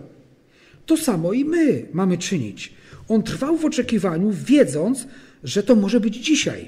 To 0.85 0.97
samo 0.97 1.33
i 1.33 1.45
my 1.45 1.85
mamy 1.93 2.17
czynić. 2.17 2.73
On 3.09 3.23
trwał 3.23 3.57
w 3.57 3.65
oczekiwaniu, 3.65 4.33
wiedząc, 4.45 5.07
że 5.43 5.63
to 5.63 5.75
może 5.75 5.99
być 5.99 6.15
dzisiaj. 6.15 6.67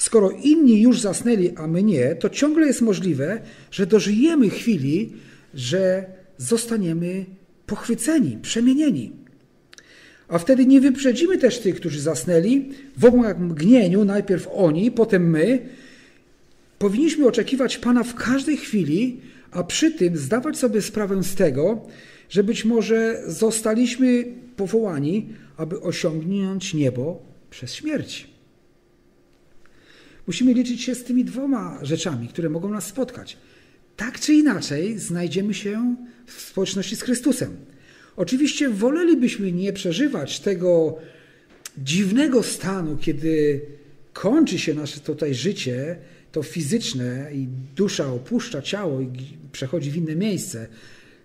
Skoro 0.00 0.30
inni 0.30 0.80
już 0.80 1.00
zasnęli, 1.00 1.52
a 1.56 1.66
my 1.66 1.82
nie, 1.82 2.14
to 2.14 2.28
ciągle 2.28 2.66
jest 2.66 2.80
możliwe, 2.80 3.40
że 3.70 3.86
dożyjemy 3.86 4.50
chwili, 4.50 5.12
że 5.54 6.04
zostaniemy 6.38 7.24
pochwyceni, 7.66 8.38
przemienieni. 8.42 9.12
A 10.28 10.38
wtedy 10.38 10.66
nie 10.66 10.80
wyprzedzimy 10.80 11.38
też 11.38 11.58
tych, 11.58 11.76
którzy 11.76 12.00
zasnęli, 12.00 12.70
w 12.96 13.12
mgnieniu, 13.38 14.04
najpierw 14.04 14.48
oni, 14.52 14.90
potem 14.90 15.30
my. 15.30 15.58
Powinniśmy 16.78 17.26
oczekiwać 17.26 17.78
Pana 17.78 18.02
w 18.02 18.14
każdej 18.14 18.56
chwili, 18.56 19.20
a 19.50 19.64
przy 19.64 19.90
tym 19.90 20.16
zdawać 20.16 20.56
sobie 20.56 20.82
sprawę 20.82 21.22
z 21.22 21.34
tego, 21.34 21.86
że 22.28 22.44
być 22.44 22.64
może 22.64 23.22
zostaliśmy 23.26 24.24
powołani, 24.56 25.28
aby 25.56 25.80
osiągnąć 25.80 26.74
niebo 26.74 27.22
przez 27.50 27.74
śmierć. 27.74 28.29
Musimy 30.30 30.52
liczyć 30.52 30.82
się 30.82 30.94
z 30.94 31.04
tymi 31.04 31.24
dwoma 31.24 31.78
rzeczami, 31.82 32.28
które 32.28 32.48
mogą 32.48 32.70
nas 32.70 32.86
spotkać 32.86 33.36
tak 34.00 34.20
czy 34.20 34.34
inaczej 34.34 34.98
znajdziemy 34.98 35.54
się 35.54 35.96
w 36.26 36.40
społeczności 36.40 36.96
z 36.96 37.02
Chrystusem. 37.02 37.56
Oczywiście 38.16 38.68
wolelibyśmy 38.68 39.52
nie 39.52 39.72
przeżywać 39.72 40.40
tego 40.40 40.98
dziwnego 41.78 42.42
stanu, 42.42 42.96
kiedy 42.96 43.60
kończy 44.12 44.58
się 44.58 44.74
nasze 44.74 45.00
tutaj 45.00 45.34
życie, 45.34 45.96
to 46.32 46.42
fizyczne 46.42 47.30
i 47.34 47.46
dusza 47.76 48.12
opuszcza 48.12 48.62
ciało 48.62 49.00
i 49.00 49.08
przechodzi 49.52 49.90
w 49.90 49.96
inne 49.96 50.16
miejsce. 50.16 50.66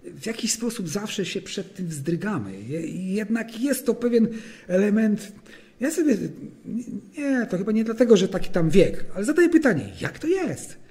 W 0.03 0.25
jakiś 0.25 0.51
sposób 0.51 0.89
zawsze 0.89 1.25
się 1.25 1.41
przed 1.41 1.75
tym 1.75 1.87
wzdrygamy. 1.87 2.51
Jednak 2.93 3.61
jest 3.61 3.85
to 3.85 3.93
pewien 3.93 4.27
element. 4.67 5.31
Ja 5.79 5.91
sobie. 5.91 6.17
Nie, 7.17 7.47
to 7.49 7.57
chyba 7.57 7.71
nie 7.71 7.83
dlatego, 7.83 8.17
że 8.17 8.27
taki 8.27 8.49
tam 8.49 8.69
wiek, 8.69 9.05
ale 9.15 9.25
zadaję 9.25 9.49
pytanie, 9.49 9.91
jak 10.01 10.19
to 10.19 10.27
jest? 10.27 10.85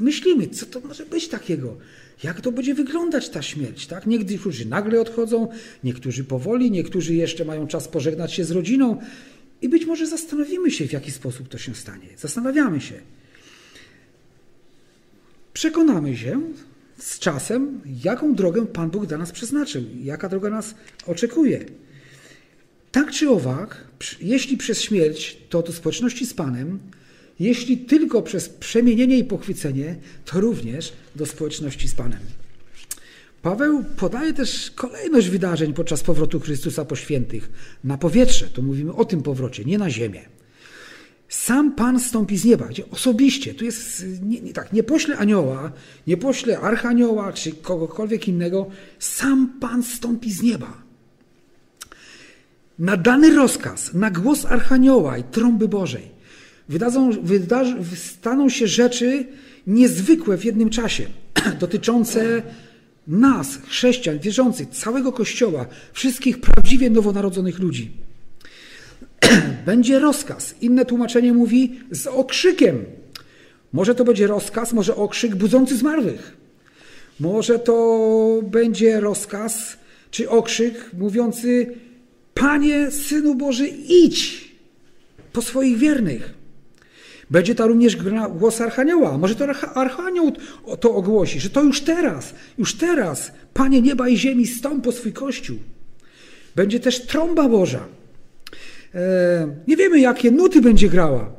myślimy, 0.00 0.48
co 0.48 0.66
to 0.66 0.80
może 0.80 1.06
być 1.06 1.28
takiego? 1.28 1.76
Jak 2.22 2.40
to 2.40 2.52
będzie 2.52 2.74
wyglądać 2.74 3.28
ta 3.28 3.42
śmierć? 3.42 3.86
Tak? 3.86 4.06
Niektórzy 4.06 4.68
nagle 4.68 5.00
odchodzą, 5.00 5.48
niektórzy 5.84 6.24
powoli, 6.24 6.70
niektórzy 6.70 7.14
jeszcze 7.14 7.44
mają 7.44 7.66
czas 7.66 7.88
pożegnać 7.88 8.32
się 8.32 8.44
z 8.44 8.50
rodziną 8.50 9.00
i 9.62 9.68
być 9.68 9.86
może 9.86 10.06
zastanowimy 10.06 10.70
się, 10.70 10.88
w 10.88 10.92
jaki 10.92 11.10
sposób 11.10 11.48
to 11.48 11.58
się 11.58 11.74
stanie. 11.74 12.08
Zastanawiamy 12.16 12.80
się. 12.80 12.94
Przekonamy 15.52 16.16
się 16.16 16.40
z 16.98 17.18
czasem, 17.18 17.80
jaką 18.04 18.34
drogę 18.34 18.66
Pan 18.66 18.90
Bóg 18.90 19.06
dla 19.06 19.18
nas 19.18 19.32
przeznaczył, 19.32 19.82
jaka 20.02 20.28
droga 20.28 20.50
nas 20.50 20.74
oczekuje. 21.06 21.64
Tak 22.96 23.10
czy 23.10 23.30
owak, 23.30 23.84
jeśli 24.20 24.56
przez 24.56 24.82
śmierć, 24.82 25.38
to 25.48 25.62
do 25.62 25.72
społeczności 25.72 26.26
z 26.26 26.34
Panem, 26.34 26.78
jeśli 27.40 27.78
tylko 27.78 28.22
przez 28.22 28.48
przemienienie 28.48 29.18
i 29.18 29.24
pochwycenie, 29.24 29.96
to 30.24 30.40
również 30.40 30.92
do 31.16 31.26
społeczności 31.26 31.88
z 31.88 31.94
Panem. 31.94 32.18
Paweł 33.42 33.84
podaje 33.96 34.32
też 34.32 34.70
kolejność 34.70 35.28
wydarzeń 35.28 35.74
podczas 35.74 36.02
powrotu 36.02 36.40
Chrystusa 36.40 36.84
po 36.84 36.96
świętych 36.96 37.50
na 37.84 37.98
powietrze. 37.98 38.46
Tu 38.46 38.62
mówimy 38.62 38.94
o 38.94 39.04
tym 39.04 39.22
powrocie, 39.22 39.64
nie 39.64 39.78
na 39.78 39.90
ziemię. 39.90 40.22
Sam 41.28 41.74
Pan 41.74 42.00
stąpi 42.00 42.36
z 42.36 42.44
nieba, 42.44 42.66
gdzie 42.66 42.90
osobiście, 42.90 43.54
tu 43.54 43.64
jest 43.64 44.04
nie, 44.22 44.40
nie, 44.40 44.52
tak, 44.52 44.72
nie 44.72 44.82
pośle 44.82 45.16
anioła, 45.16 45.72
nie 46.06 46.16
pośle 46.16 46.60
archanioła 46.60 47.32
czy 47.32 47.52
kogokolwiek 47.52 48.28
innego, 48.28 48.66
sam 48.98 49.52
Pan 49.60 49.82
stąpi 49.82 50.32
z 50.32 50.42
nieba. 50.42 50.85
Na 52.78 52.96
dany 52.96 53.34
rozkaz, 53.34 53.94
na 53.94 54.10
głos 54.10 54.46
archanioła 54.46 55.18
i 55.18 55.24
trąby 55.24 55.68
Bożej 55.68 56.16
wydadzą, 56.68 57.10
staną 57.96 58.48
się 58.48 58.66
rzeczy 58.66 59.26
niezwykłe 59.66 60.38
w 60.38 60.44
jednym 60.44 60.70
czasie, 60.70 61.06
dotyczące 61.60 62.42
nas, 63.06 63.58
chrześcijan, 63.66 64.18
wierzących, 64.18 64.68
całego 64.68 65.12
Kościoła, 65.12 65.66
wszystkich 65.92 66.40
prawdziwie 66.40 66.90
nowonarodzonych 66.90 67.58
ludzi. 67.58 67.90
będzie 69.66 69.98
rozkaz. 69.98 70.54
Inne 70.60 70.84
tłumaczenie 70.84 71.32
mówi 71.32 71.80
z 71.90 72.06
okrzykiem. 72.06 72.84
Może 73.72 73.94
to 73.94 74.04
będzie 74.04 74.26
rozkaz, 74.26 74.72
może 74.72 74.96
okrzyk 74.96 75.34
budzący 75.34 75.76
zmarłych. 75.76 76.36
Może 77.20 77.58
to 77.58 78.40
będzie 78.42 79.00
rozkaz 79.00 79.76
czy 80.10 80.30
okrzyk 80.30 80.90
mówiący: 80.98 81.74
Panie, 82.36 82.90
synu 82.90 83.34
Boży, 83.34 83.68
idź 83.88 84.48
po 85.32 85.42
swoich 85.42 85.78
wiernych. 85.78 86.34
Będzie 87.30 87.54
to 87.54 87.68
również 87.68 87.96
głos 88.30 88.60
Archanioła. 88.60 89.18
Może 89.18 89.34
to 89.34 89.44
Archanioł 89.74 90.32
to 90.80 90.94
ogłosi, 90.94 91.40
że 91.40 91.50
to 91.50 91.62
już 91.62 91.80
teraz, 91.80 92.34
już 92.58 92.74
teraz, 92.74 93.32
Panie 93.54 93.82
nieba 93.82 94.08
i 94.08 94.16
ziemi, 94.16 94.46
stąd 94.46 94.84
po 94.84 94.92
swój 94.92 95.12
Kościół. 95.12 95.58
Będzie 96.56 96.80
też 96.80 97.06
trąba 97.06 97.48
Boża. 97.48 97.86
E, 98.94 99.48
nie 99.68 99.76
wiemy, 99.76 100.00
jakie 100.00 100.30
nuty 100.30 100.60
będzie 100.60 100.88
grała, 100.88 101.32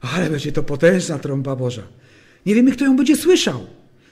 ale 0.00 0.30
będzie 0.30 0.52
to 0.52 0.62
potężna 0.62 1.18
trąba 1.18 1.56
Boża. 1.56 1.82
Nie 2.46 2.54
wiemy, 2.54 2.72
kto 2.72 2.84
ją 2.84 2.96
będzie 2.96 3.16
słyszał. 3.16 3.66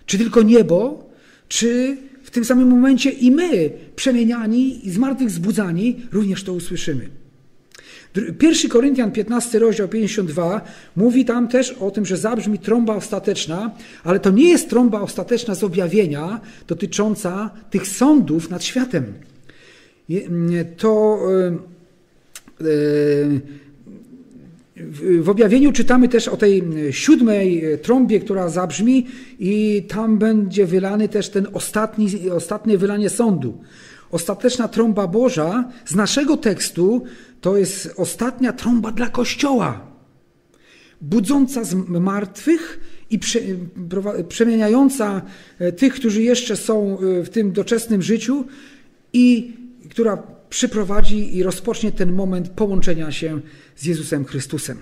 Czy 0.06 0.18
tylko 0.18 0.42
niebo, 0.42 1.10
czy 1.48 1.96
tym 2.34 2.44
samym 2.44 2.68
momencie 2.68 3.10
i 3.10 3.30
my, 3.30 3.70
przemieniani 3.96 4.86
i 4.88 4.90
zmartwychwzbudzani, 4.90 5.96
również 6.12 6.44
to 6.44 6.52
usłyszymy. 6.52 7.08
1 8.42 8.70
Koryntian 8.70 9.12
15, 9.12 9.58
rozdział 9.58 9.88
52 9.88 10.60
mówi 10.96 11.24
tam 11.24 11.48
też 11.48 11.72
o 11.72 11.90
tym, 11.90 12.06
że 12.06 12.16
zabrzmi 12.16 12.58
trąba 12.58 12.94
ostateczna, 12.94 13.70
ale 14.04 14.20
to 14.20 14.30
nie 14.30 14.48
jest 14.48 14.70
trąba 14.70 15.00
ostateczna 15.00 15.54
z 15.54 15.64
objawienia 15.64 16.40
dotycząca 16.68 17.50
tych 17.70 17.86
sądów 17.86 18.50
nad 18.50 18.64
światem. 18.64 19.04
To 20.76 21.18
e, 22.60 22.66
w 25.20 25.28
objawieniu 25.28 25.72
czytamy 25.72 26.08
też 26.08 26.28
o 26.28 26.36
tej 26.36 26.62
siódmej 26.90 27.62
trąbie, 27.82 28.20
która 28.20 28.48
zabrzmi, 28.48 29.06
i 29.38 29.82
tam 29.88 30.18
będzie 30.18 30.66
wylany 30.66 31.08
też 31.08 31.28
ten 31.28 31.46
ostatni, 31.52 32.30
ostatnie 32.30 32.78
wylanie 32.78 33.10
sądu. 33.10 33.60
Ostateczna 34.10 34.68
trąba 34.68 35.06
Boża 35.06 35.68
z 35.84 35.94
naszego 35.94 36.36
tekstu 36.36 37.04
to 37.40 37.56
jest 37.56 37.94
ostatnia 37.96 38.52
trąba 38.52 38.92
dla 38.92 39.08
Kościoła, 39.08 39.86
budząca 41.00 41.64
z 41.64 41.74
martwych 41.88 42.80
i 43.10 43.18
przemieniająca 44.28 45.22
e, 45.58 45.72
tych, 45.72 45.94
którzy 45.94 46.22
jeszcze 46.22 46.56
są 46.56 46.98
e, 46.98 47.22
w 47.22 47.30
tym 47.30 47.52
doczesnym 47.52 48.02
życiu 48.02 48.44
i 49.12 49.52
która 49.90 50.22
przyprowadzi 50.54 51.36
i 51.36 51.42
rozpocznie 51.42 51.92
ten 51.92 52.12
moment 52.12 52.48
połączenia 52.48 53.12
się 53.12 53.40
z 53.76 53.84
Jezusem 53.84 54.24
Chrystusem. 54.24 54.78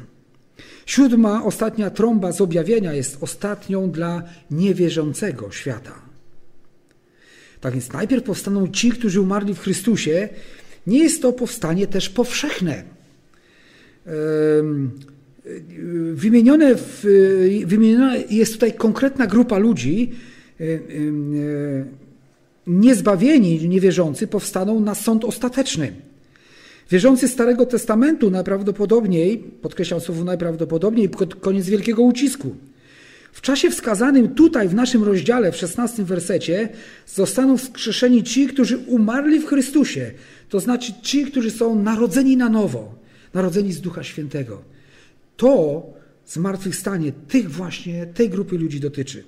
Siódma, 0.87 1.45
ostatnia 1.45 1.91
trąba 1.91 2.33
z 2.33 2.41
objawienia 2.41 2.93
jest 2.93 3.19
ostatnią 3.21 3.91
dla 3.91 4.23
niewierzącego 4.51 5.51
świata. 5.51 5.95
Tak 7.61 7.73
więc 7.73 7.93
najpierw 7.93 8.25
powstaną 8.25 8.69
ci, 8.69 8.91
którzy 8.91 9.21
umarli 9.21 9.55
w 9.55 9.61
Chrystusie. 9.61 10.29
Nie 10.87 10.99
jest 10.99 11.23
to 11.23 11.33
powstanie 11.33 11.87
też 11.87 12.09
powszechne. 12.09 12.83
Wymienione 16.13 16.75
w, 16.75 17.07
wymieniona 17.67 18.17
jest 18.17 18.53
tutaj 18.53 18.73
konkretna 18.73 19.27
grupa 19.27 19.59
ludzi, 19.59 20.13
niezbawieni, 22.67 23.69
niewierzący 23.69 24.27
powstaną 24.27 24.81
na 24.81 24.95
sąd 24.95 25.25
ostateczny. 25.25 25.93
Wierzący 26.91 27.29
Starego 27.29 27.67
Testamentu 27.67 28.31
najprawdopodobniej, 28.31 29.39
podkreślam 29.39 30.01
słowo 30.01 30.25
najprawdopodobniej, 30.25 31.11
koniec 31.41 31.67
wielkiego 31.67 32.03
ucisku. 32.03 32.57
W 33.33 33.41
czasie 33.41 33.71
wskazanym 33.71 34.35
tutaj 34.35 34.69
w 34.69 34.75
naszym 34.75 35.03
rozdziale, 35.05 35.53
w 35.53 35.57
16 35.57 36.05
wersecie, 36.05 36.69
zostaną 37.07 37.57
wskrzeszeni 37.57 38.23
ci, 38.23 38.47
którzy 38.47 38.79
umarli 38.79 39.39
w 39.41 39.47
Chrystusie, 39.47 40.11
to 40.49 40.61
znaczy 40.61 40.93
ci, 41.03 41.27
którzy 41.27 41.51
są 41.51 41.75
narodzeni 41.75 42.37
na 42.37 42.49
nowo, 42.49 42.95
narodzeni 43.35 43.73
z 43.73 43.81
Ducha 43.81 44.03
Świętego. 44.03 44.63
To 45.37 45.83
zmartwychwstanie 46.27 47.13
tych 47.29 47.51
właśnie, 47.51 48.07
tej 48.07 48.31
grupy 48.31 48.59
ludzi 48.59 48.81
dotyczy. 48.81 49.25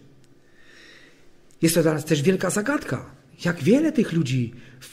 Jest 1.63 1.75
to 1.75 1.83
teraz 1.83 2.05
też 2.05 2.23
wielka 2.23 2.51
zagadka. 2.51 3.11
Jak 3.45 3.63
wiele 3.63 3.93
tych 3.93 4.13
ludzi 4.13 4.53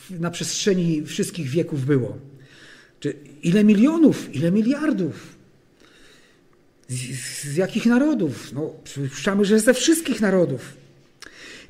na 0.09 0.31
przestrzeni 0.31 1.05
wszystkich 1.05 1.47
wieków 1.47 1.85
było? 1.85 2.17
Czy 2.99 3.13
ile 3.43 3.63
milionów, 3.63 4.35
ile 4.35 4.51
miliardów? 4.51 5.35
Z, 6.87 7.43
z 7.43 7.55
jakich 7.55 7.85
narodów? 7.85 8.53
No, 8.53 8.73
przypuszczamy, 8.83 9.45
że 9.45 9.59
ze 9.59 9.73
wszystkich 9.73 10.21
narodów. 10.21 10.73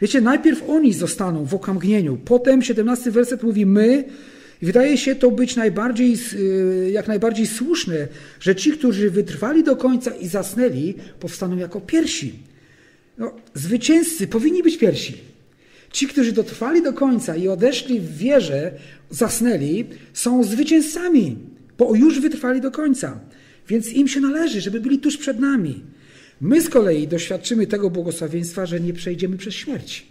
Wiecie, 0.01 0.21
najpierw 0.21 0.69
oni 0.69 0.93
zostaną 0.93 1.45
w 1.45 1.53
okamgnieniu, 1.53 2.17
potem 2.17 2.61
17 2.61 3.11
werset 3.11 3.43
mówi 3.43 3.65
my, 3.65 4.03
i 4.61 4.65
wydaje 4.65 4.97
się 4.97 5.15
to 5.15 5.31
być 5.31 5.55
najbardziej, 5.55 6.17
y, 6.33 6.91
jak 6.91 7.07
najbardziej 7.07 7.47
słuszne, 7.47 8.07
że 8.39 8.55
ci, 8.55 8.71
którzy 8.71 9.09
wytrwali 9.09 9.63
do 9.63 9.75
końca 9.75 10.11
i 10.11 10.27
zasnęli, 10.27 10.93
powstaną 11.19 11.57
jako 11.57 11.81
pierwsi. 11.81 12.33
No, 13.17 13.35
zwycięzcy 13.53 14.27
powinni 14.27 14.63
być 14.63 14.77
pierwsi. 14.77 15.17
Ci, 15.91 16.07
którzy 16.07 16.31
dotrwali 16.31 16.83
do 16.83 16.93
końca 16.93 17.35
i 17.35 17.47
odeszli 17.47 17.99
w 17.99 18.17
wierze, 18.17 18.71
zasnęli, 19.09 19.85
są 20.13 20.43
zwycięzcami, 20.43 21.37
bo 21.77 21.95
już 21.95 22.19
wytrwali 22.19 22.61
do 22.61 22.71
końca. 22.71 23.19
Więc 23.67 23.93
im 23.93 24.07
się 24.07 24.19
należy, 24.19 24.61
żeby 24.61 24.81
byli 24.81 24.99
tuż 24.99 25.17
przed 25.17 25.39
nami. 25.39 25.83
My 26.41 26.61
z 26.61 26.69
kolei 26.69 27.07
doświadczymy 27.07 27.67
tego 27.67 27.89
błogosławieństwa, 27.89 28.65
że 28.65 28.79
nie 28.79 28.93
przejdziemy 28.93 29.37
przez 29.37 29.53
śmierć. 29.53 30.05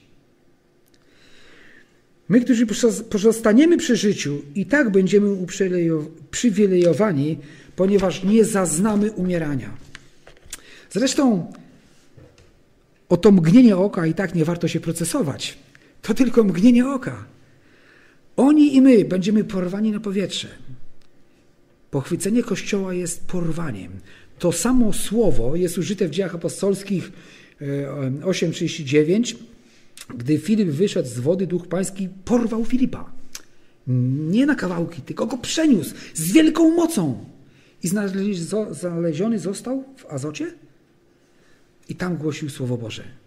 My, 2.29 2.41
którzy 2.41 2.67
pozostaniemy 3.11 3.77
przy 3.77 3.97
życiu, 3.97 4.43
i 4.55 4.67
tak 4.67 4.91
będziemy 4.91 5.33
uprzywilejowani, 5.33 7.39
ponieważ 7.77 8.25
nie 8.25 8.45
zaznamy 8.45 9.13
umierania. 9.13 9.77
Zresztą 10.91 11.53
o 13.09 13.17
to 13.17 13.33
mgnienie 13.33 13.77
oka 13.77 14.07
i 14.07 14.15
tak 14.15 14.35
nie 14.35 14.45
warto 14.45 14.69
się 14.69 14.81
procesować. 14.81 15.59
To 16.03 16.15
tylko 16.15 16.45
mgnienie 16.45 16.89
oka. 16.89 17.25
Oni 18.37 18.77
i 18.77 18.81
my 18.81 19.05
będziemy 19.05 19.45
porwani 19.45 19.91
na 19.91 20.01
powietrze. 20.01 20.49
Pochwycenie 21.91 22.43
Kościoła 22.43 22.95
jest 22.95 23.27
porwaniem. 23.27 23.93
To 24.39 24.53
samo 24.53 24.93
słowo 24.93 25.57
jest 25.57 25.79
użyte 25.79 26.09
w 26.09 26.11
dziejach 26.11 26.35
apostolskich 26.35 27.13
8:39. 28.23 29.35
E, 29.35 29.37
Gdy 30.17 30.39
Filip 30.39 30.69
wyszedł 30.69 31.09
z 31.09 31.19
wody, 31.19 31.47
Duch 31.47 31.67
Pański 31.67 32.09
porwał 32.25 32.65
Filipa. 32.65 33.13
Nie 34.31 34.47
na 34.47 34.55
kawałki, 34.55 35.03
tylko 35.03 35.27
go 35.27 35.39
przeniósł 35.39 35.95
z 36.15 36.33
wielką 36.33 36.71
mocą. 36.71 37.25
I 37.83 37.89
znaleziony 38.73 39.39
został 39.39 39.85
w 39.97 40.07
Azocie 40.07 40.53
i 41.89 41.95
tam 41.95 42.17
głosił 42.17 42.51
Słowo 42.51 42.77
Boże. 42.77 43.20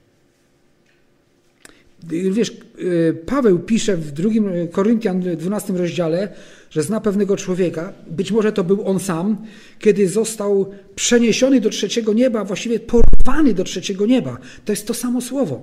Wiesz, 2.09 2.51
y, 2.79 3.17
Paweł 3.25 3.59
pisze 3.59 3.97
w 3.97 4.11
drugim 4.11 4.49
Koryntian 4.71 5.19
12 5.37 5.73
rozdziale, 5.73 6.29
że 6.69 6.83
zna 6.83 7.01
pewnego 7.01 7.37
człowieka, 7.37 7.93
być 8.07 8.31
może 8.31 8.51
to 8.51 8.63
był 8.63 8.87
on 8.87 8.99
sam, 8.99 9.37
kiedy 9.79 10.09
został 10.09 10.71
przeniesiony 10.95 11.61
do 11.61 11.69
trzeciego 11.69 12.13
nieba, 12.13 12.43
właściwie 12.43 12.79
porwany 12.79 13.53
do 13.53 13.63
trzeciego 13.63 14.05
nieba. 14.05 14.37
To 14.65 14.71
jest 14.71 14.87
to 14.87 14.93
samo 14.93 15.21
słowo. 15.21 15.61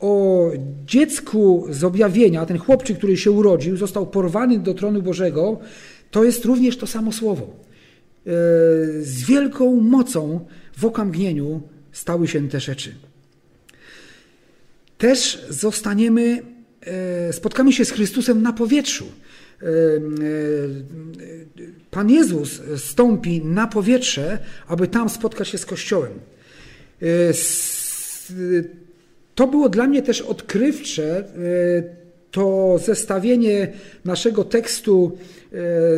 O 0.00 0.50
dziecku 0.86 1.66
z 1.70 1.84
objawienia, 1.84 2.46
ten 2.46 2.58
chłopczyk, 2.58 2.98
który 2.98 3.16
się 3.16 3.30
urodził, 3.30 3.76
został 3.76 4.06
porwany 4.06 4.58
do 4.58 4.74
tronu 4.74 5.02
Bożego, 5.02 5.58
to 6.10 6.24
jest 6.24 6.44
również 6.44 6.76
to 6.76 6.86
samo 6.86 7.12
słowo. 7.12 7.42
Y, 7.42 8.30
z 9.02 9.24
wielką 9.24 9.76
mocą 9.80 10.40
w 10.76 10.84
okamgnieniu 10.84 11.60
stały 11.92 12.28
się 12.28 12.48
te 12.48 12.60
rzeczy. 12.60 12.94
Też 14.98 15.46
zostaniemy, 15.48 16.42
e, 16.80 17.32
spotkamy 17.32 17.72
się 17.72 17.84
z 17.84 17.90
Chrystusem 17.90 18.42
na 18.42 18.52
powietrzu. 18.52 19.04
E, 19.62 19.66
Pan 21.90 22.10
Jezus 22.10 22.60
stąpi 22.76 23.44
na 23.44 23.66
powietrze, 23.66 24.38
aby 24.68 24.88
tam 24.88 25.08
spotkać 25.08 25.48
się 25.48 25.58
z 25.58 25.66
Kościołem. 25.66 26.12
To 29.34 29.46
było 29.46 29.68
dla 29.68 29.86
mnie 29.86 30.02
też 30.02 30.22
odkrywcze, 30.22 31.24
to 32.30 32.78
zestawienie 32.84 33.72
naszego 34.04 34.44
tekstu 34.44 35.18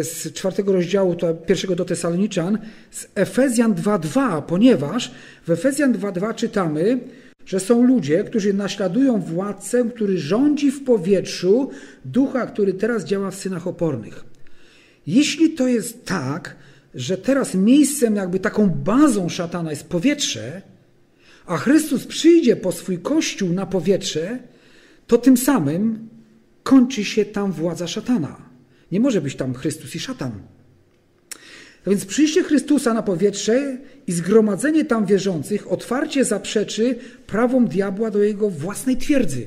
z 0.02 0.32
czwartego 0.32 0.72
rozdziału, 0.72 1.14
to 1.14 1.34
pierwszego 1.34 1.76
do 1.76 1.84
Tesaloniczan, 1.84 2.58
z 2.90 3.06
Efezjan 3.14 3.74
2.2, 3.74 4.42
ponieważ 4.42 5.10
w 5.46 5.50
Efezjan 5.50 5.92
2.2 5.92 6.34
czytamy, 6.34 6.98
że 7.48 7.60
są 7.60 7.82
ludzie, 7.82 8.24
którzy 8.24 8.54
naśladują 8.54 9.20
władcę, 9.20 9.84
który 9.94 10.18
rządzi 10.18 10.70
w 10.70 10.84
powietrzu, 10.84 11.70
ducha, 12.04 12.46
który 12.46 12.74
teraz 12.74 13.04
działa 13.04 13.30
w 13.30 13.34
synach 13.34 13.66
opornych. 13.66 14.24
Jeśli 15.06 15.50
to 15.50 15.68
jest 15.68 16.04
tak, 16.04 16.56
że 16.94 17.18
teraz 17.18 17.54
miejscem, 17.54 18.16
jakby 18.16 18.40
taką 18.40 18.68
bazą 18.70 19.28
szatana 19.28 19.70
jest 19.70 19.88
powietrze, 19.88 20.62
a 21.46 21.56
Chrystus 21.56 22.06
przyjdzie 22.06 22.56
po 22.56 22.72
swój 22.72 22.98
kościół 22.98 23.52
na 23.52 23.66
powietrze, 23.66 24.38
to 25.06 25.18
tym 25.18 25.36
samym 25.36 26.08
kończy 26.62 27.04
się 27.04 27.24
tam 27.24 27.52
władza 27.52 27.86
szatana. 27.86 28.36
Nie 28.92 29.00
może 29.00 29.20
być 29.20 29.34
tam 29.34 29.54
Chrystus 29.54 29.94
i 29.96 30.00
szatan. 30.00 30.32
A 31.86 31.90
więc 31.90 32.04
przyjście 32.04 32.42
Chrystusa 32.42 32.94
na 32.94 33.02
powietrze 33.02 33.78
i 34.06 34.12
zgromadzenie 34.12 34.84
tam 34.84 35.06
wierzących 35.06 35.72
otwarcie 35.72 36.24
zaprzeczy 36.24 36.98
prawom 37.26 37.68
diabła 37.68 38.10
do 38.10 38.22
jego 38.22 38.50
własnej 38.50 38.96
twierdzy. 38.96 39.46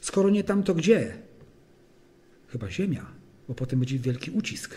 Skoro 0.00 0.30
nie 0.30 0.44
tam, 0.44 0.62
to 0.62 0.74
gdzie? 0.74 1.12
Chyba 2.48 2.70
ziemia, 2.70 3.06
bo 3.48 3.54
potem 3.54 3.78
będzie 3.78 3.98
wielki 3.98 4.30
ucisk. 4.30 4.74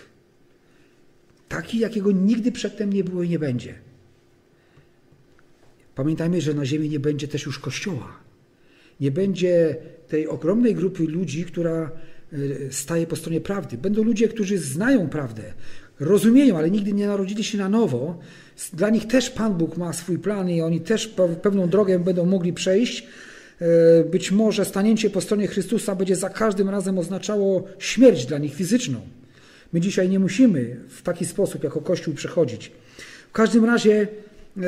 Taki, 1.50 1.80
jakiego 1.80 2.12
nigdy 2.12 2.52
przedtem 2.52 2.94
nie 2.94 3.04
było 3.04 3.24
i 3.24 3.30
nie 3.30 3.40
będzie. 3.40 3.76
Pamiętajmy, 5.96 6.42
że 6.42 6.54
na 6.54 6.66
ziemi 6.66 6.90
nie 6.90 7.00
będzie 7.00 7.28
też 7.28 7.46
już 7.46 7.60
kościoła. 7.60 8.20
Nie 9.00 9.12
będzie 9.12 9.76
tej 10.08 10.28
ogromnej 10.28 10.76
grupy 10.76 11.04
ludzi, 11.04 11.46
która 11.46 11.92
e, 12.34 12.38
staje 12.72 13.08
po 13.08 13.16
stronie 13.16 13.42
prawdy. 13.42 13.78
Będą 13.78 14.04
ludzie, 14.04 14.28
którzy 14.28 14.58
znają 14.58 15.10
prawdę, 15.10 15.54
rozumieją, 16.00 16.58
ale 16.58 16.72
nigdy 16.72 16.94
nie 16.94 17.08
narodzili 17.08 17.44
się 17.44 17.58
na 17.58 17.70
nowo. 17.70 18.18
Dla 18.74 18.90
nich 18.90 19.08
też 19.08 19.30
Pan 19.30 19.54
Bóg 19.54 19.78
ma 19.78 19.94
swój 19.94 20.20
plan 20.20 20.50
i 20.50 20.62
oni 20.62 20.82
też 20.82 21.16
pewną 21.42 21.70
drogę 21.70 22.00
będą 22.00 22.26
mogli 22.26 22.54
przejść. 22.54 23.08
E, 23.62 24.04
być 24.04 24.32
może 24.32 24.66
stanięcie 24.66 25.10
po 25.10 25.22
stronie 25.22 25.48
Chrystusa 25.48 25.96
będzie 25.96 26.16
za 26.16 26.30
każdym 26.30 26.70
razem 26.70 27.00
oznaczało 27.00 27.64
śmierć 27.80 28.26
dla 28.26 28.38
nich 28.38 28.56
fizyczną. 28.56 29.00
My 29.74 29.82
dzisiaj 29.82 30.10
nie 30.10 30.20
musimy 30.20 30.78
w 30.90 31.02
taki 31.02 31.26
sposób 31.26 31.64
jako 31.64 31.82
Kościół 31.82 32.14
przechodzić. 32.14 32.72
W 33.30 33.32
każdym 33.32 33.66
razie 33.66 34.08
e, 34.58 34.62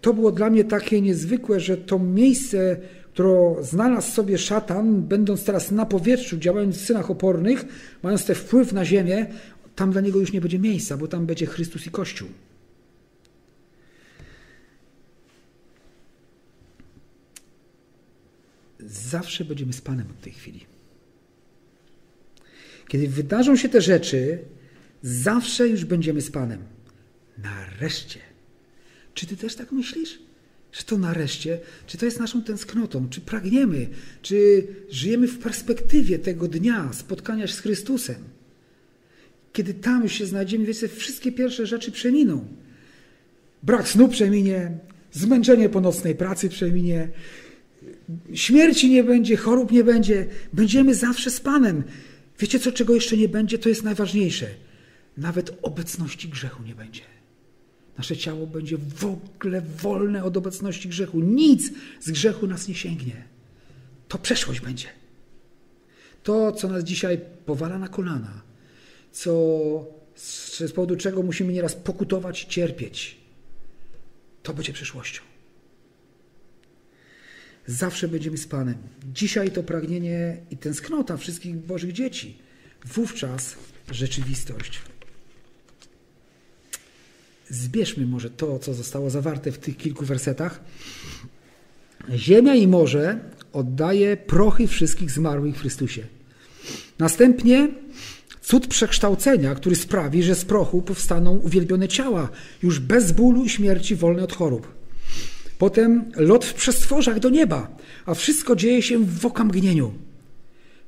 to 0.00 0.14
było 0.14 0.32
dla 0.32 0.50
mnie 0.50 0.64
takie 0.64 1.00
niezwykłe, 1.00 1.60
że 1.60 1.76
to 1.76 1.98
miejsce, 1.98 2.76
które 3.12 3.54
znalazł 3.60 4.12
sobie 4.12 4.38
szatan, 4.38 5.02
będąc 5.02 5.44
teraz 5.44 5.70
na 5.70 5.86
powietrzu, 5.86 6.36
działając 6.36 6.76
w 6.76 6.84
synach 6.84 7.10
opornych, 7.10 7.64
mając 8.02 8.24
ten 8.24 8.36
wpływ 8.36 8.72
na 8.72 8.84
ziemię, 8.84 9.26
tam 9.74 9.92
dla 9.92 10.00
niego 10.00 10.20
już 10.20 10.32
nie 10.32 10.40
będzie 10.40 10.58
miejsca, 10.58 10.96
bo 10.96 11.08
tam 11.08 11.26
będzie 11.26 11.46
Chrystus 11.46 11.86
i 11.86 11.90
Kościół. 11.90 12.28
Zawsze 18.80 19.44
będziemy 19.44 19.72
z 19.72 19.80
Panem 19.80 20.06
od 20.10 20.20
tej 20.20 20.32
chwili. 20.32 20.66
Kiedy 22.88 23.08
wydarzą 23.08 23.56
się 23.56 23.68
te 23.68 23.80
rzeczy, 23.80 24.38
zawsze 25.02 25.68
już 25.68 25.84
będziemy 25.84 26.20
z 26.20 26.30
Panem. 26.30 26.62
Nareszcie. 27.38 28.20
Czy 29.14 29.26
ty 29.26 29.36
też 29.36 29.54
tak 29.54 29.72
myślisz? 29.72 30.18
Że 30.72 30.82
to 30.82 30.98
nareszcie, 30.98 31.60
czy 31.86 31.98
to 31.98 32.04
jest 32.04 32.20
naszą 32.20 32.42
tęsknotą, 32.42 33.08
czy 33.08 33.20
pragniemy, 33.20 33.88
czy 34.22 34.66
żyjemy 34.90 35.28
w 35.28 35.38
perspektywie 35.38 36.18
tego 36.18 36.48
dnia 36.48 36.92
spotkania 36.92 37.46
się 37.46 37.54
z 37.54 37.60
Chrystusem? 37.60 38.24
Kiedy 39.54 39.74
tam 39.74 40.02
już 40.02 40.12
się 40.12 40.26
znajdziemy, 40.26 40.64
wiecie, 40.64 40.88
wszystkie 40.88 41.32
pierwsze 41.32 41.66
rzeczy 41.66 41.92
przeminą. 41.92 42.46
Brak 43.62 43.88
snu 43.88 44.08
przeminie, 44.08 44.78
zmęczenie 45.12 45.68
po 45.68 45.80
nocnej 45.80 46.14
pracy 46.14 46.48
przeminie, 46.48 47.08
śmierci 48.34 48.90
nie 48.90 49.04
będzie, 49.04 49.36
chorób 49.36 49.72
nie 49.72 49.84
będzie. 49.84 50.26
Będziemy 50.52 50.94
zawsze 50.94 51.30
z 51.30 51.40
Panem. 51.40 51.82
Wiecie 52.38 52.58
co, 52.58 52.72
czego 52.72 52.94
jeszcze 52.94 53.16
nie 53.16 53.28
będzie? 53.28 53.58
To 53.58 53.68
jest 53.68 53.82
najważniejsze. 53.82 54.46
Nawet 55.16 55.58
obecności 55.62 56.28
grzechu 56.28 56.62
nie 56.62 56.74
będzie. 56.74 57.02
Nasze 57.98 58.16
ciało 58.16 58.46
będzie 58.46 58.76
w 58.78 59.04
ogóle 59.04 59.62
wolne 59.82 60.24
od 60.24 60.36
obecności 60.36 60.88
grzechu. 60.88 61.20
Nic 61.20 61.70
z 62.00 62.10
grzechu 62.10 62.46
nas 62.46 62.68
nie 62.68 62.74
sięgnie. 62.74 63.24
To 64.08 64.18
przeszłość 64.18 64.60
będzie. 64.60 64.86
To, 66.22 66.52
co 66.52 66.68
nas 66.68 66.84
dzisiaj 66.84 67.20
powala 67.46 67.78
na 67.78 67.88
kolana, 67.88 68.53
co, 69.14 69.86
z 70.16 70.72
powodu 70.72 70.96
czego 70.96 71.22
musimy 71.22 71.52
nieraz 71.52 71.74
pokutować 71.74 72.44
cierpieć, 72.44 73.16
to 74.42 74.54
będzie 74.54 74.72
przyszłością. 74.72 75.22
Zawsze 77.66 78.08
będziemy 78.08 78.38
z 78.38 78.46
Panem. 78.46 78.74
Dzisiaj 79.12 79.50
to 79.50 79.62
pragnienie 79.62 80.36
i 80.50 80.56
tęsknota 80.56 81.16
wszystkich 81.16 81.56
Bożych 81.56 81.92
dzieci. 81.92 82.38
Wówczas 82.84 83.56
rzeczywistość. 83.90 84.80
Zbierzmy 87.48 88.06
może 88.06 88.30
to, 88.30 88.58
co 88.58 88.74
zostało 88.74 89.10
zawarte 89.10 89.52
w 89.52 89.58
tych 89.58 89.76
kilku 89.76 90.04
wersetach. 90.04 90.60
Ziemia 92.14 92.54
i 92.54 92.66
morze 92.66 93.20
oddaje 93.52 94.16
prochy 94.16 94.66
wszystkich 94.66 95.10
zmarłych 95.10 95.56
w 95.56 95.60
Chrystusie. 95.60 96.06
Następnie 96.98 97.68
cud 98.44 98.66
przekształcenia, 98.66 99.54
który 99.54 99.76
sprawi, 99.76 100.22
że 100.22 100.34
z 100.34 100.44
prochu 100.44 100.82
powstaną 100.82 101.36
uwielbione 101.36 101.88
ciała, 101.88 102.28
już 102.62 102.78
bez 102.78 103.12
bólu 103.12 103.44
i 103.44 103.48
śmierci, 103.48 103.96
wolne 103.96 104.22
od 104.22 104.32
chorób. 104.32 104.74
Potem 105.58 106.04
lot 106.16 106.44
w 106.44 106.54
przestworzach 106.54 107.20
do 107.20 107.30
nieba, 107.30 107.76
a 108.06 108.14
wszystko 108.14 108.56
dzieje 108.56 108.82
się 108.82 109.04
w 109.04 109.26
okamgnieniu. 109.26 109.92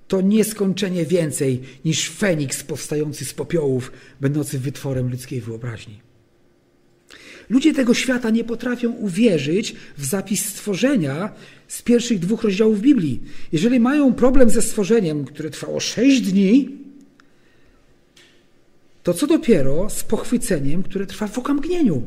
To 0.08 0.20
nieskończenie 0.20 1.04
więcej 1.04 1.60
niż 1.84 2.10
Feniks 2.10 2.64
powstający 2.64 3.24
z 3.24 3.34
popiołów, 3.34 3.92
będący 4.20 4.58
wytworem 4.58 5.10
ludzkiej 5.10 5.40
wyobraźni. 5.40 6.00
Ludzie 7.50 7.74
tego 7.74 7.94
świata 7.94 8.30
nie 8.30 8.44
potrafią 8.44 8.92
uwierzyć 8.92 9.74
w 9.98 10.04
zapis 10.04 10.44
stworzenia 10.44 11.32
z 11.68 11.82
pierwszych 11.82 12.18
dwóch 12.18 12.42
rozdziałów 12.42 12.80
Biblii. 12.80 13.22
Jeżeli 13.52 13.80
mają 13.80 14.14
problem 14.14 14.50
ze 14.50 14.62
stworzeniem, 14.62 15.24
które 15.24 15.50
trwało 15.50 15.80
sześć 15.80 16.20
dni, 16.20 16.85
to 19.06 19.14
co 19.14 19.26
dopiero 19.26 19.90
z 19.90 20.04
pochwyceniem, 20.04 20.82
które 20.82 21.06
trwa 21.06 21.26
w 21.26 21.38
okamgnieniu. 21.38 22.02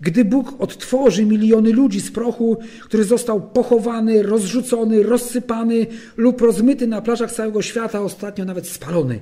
Gdy 0.00 0.24
Bóg 0.24 0.54
odtworzy 0.58 1.24
miliony 1.24 1.72
ludzi 1.72 2.00
z 2.00 2.10
prochu, 2.10 2.58
który 2.84 3.04
został 3.04 3.40
pochowany, 3.40 4.22
rozrzucony, 4.22 5.02
rozsypany 5.02 5.86
lub 6.16 6.40
rozmyty 6.40 6.86
na 6.86 7.02
plażach 7.02 7.32
całego 7.32 7.62
świata, 7.62 8.00
ostatnio 8.00 8.44
nawet 8.44 8.68
spalony. 8.68 9.20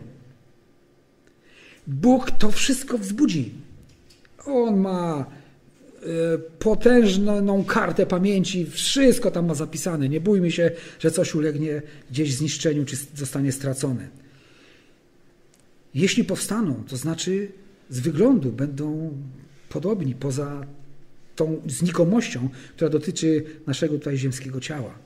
Bóg 1.87 2.31
to 2.31 2.51
wszystko 2.51 2.99
wzbudzi. 2.99 3.51
On 4.47 4.81
ma 4.81 5.27
e, 6.03 6.39
potężną 6.39 7.65
kartę 7.65 8.07
pamięci, 8.07 8.67
wszystko 8.67 9.31
tam 9.31 9.47
ma 9.47 9.55
zapisane. 9.55 10.09
Nie 10.09 10.21
bójmy 10.21 10.51
się, 10.51 10.71
że 10.99 11.11
coś 11.11 11.35
ulegnie 11.35 11.83
gdzieś 12.11 12.35
zniszczeniu 12.35 12.85
czy 12.85 12.97
zostanie 13.17 13.53
stracone. 13.53 14.28
Jeśli 15.95 16.25
powstaną, 16.25 16.85
to 16.89 16.97
znaczy 16.97 17.53
z 17.91 18.01
wyglądu 18.01 18.53
będą 18.53 19.17
podobni 19.69 20.15
poza 20.15 20.67
tą 21.37 21.63
znikomością, 21.67 22.49
która 22.77 22.91
dotyczy 22.91 23.45
naszego 23.67 23.95
tutaj 23.95 24.17
ziemskiego 24.17 24.61
ciała. 24.61 24.99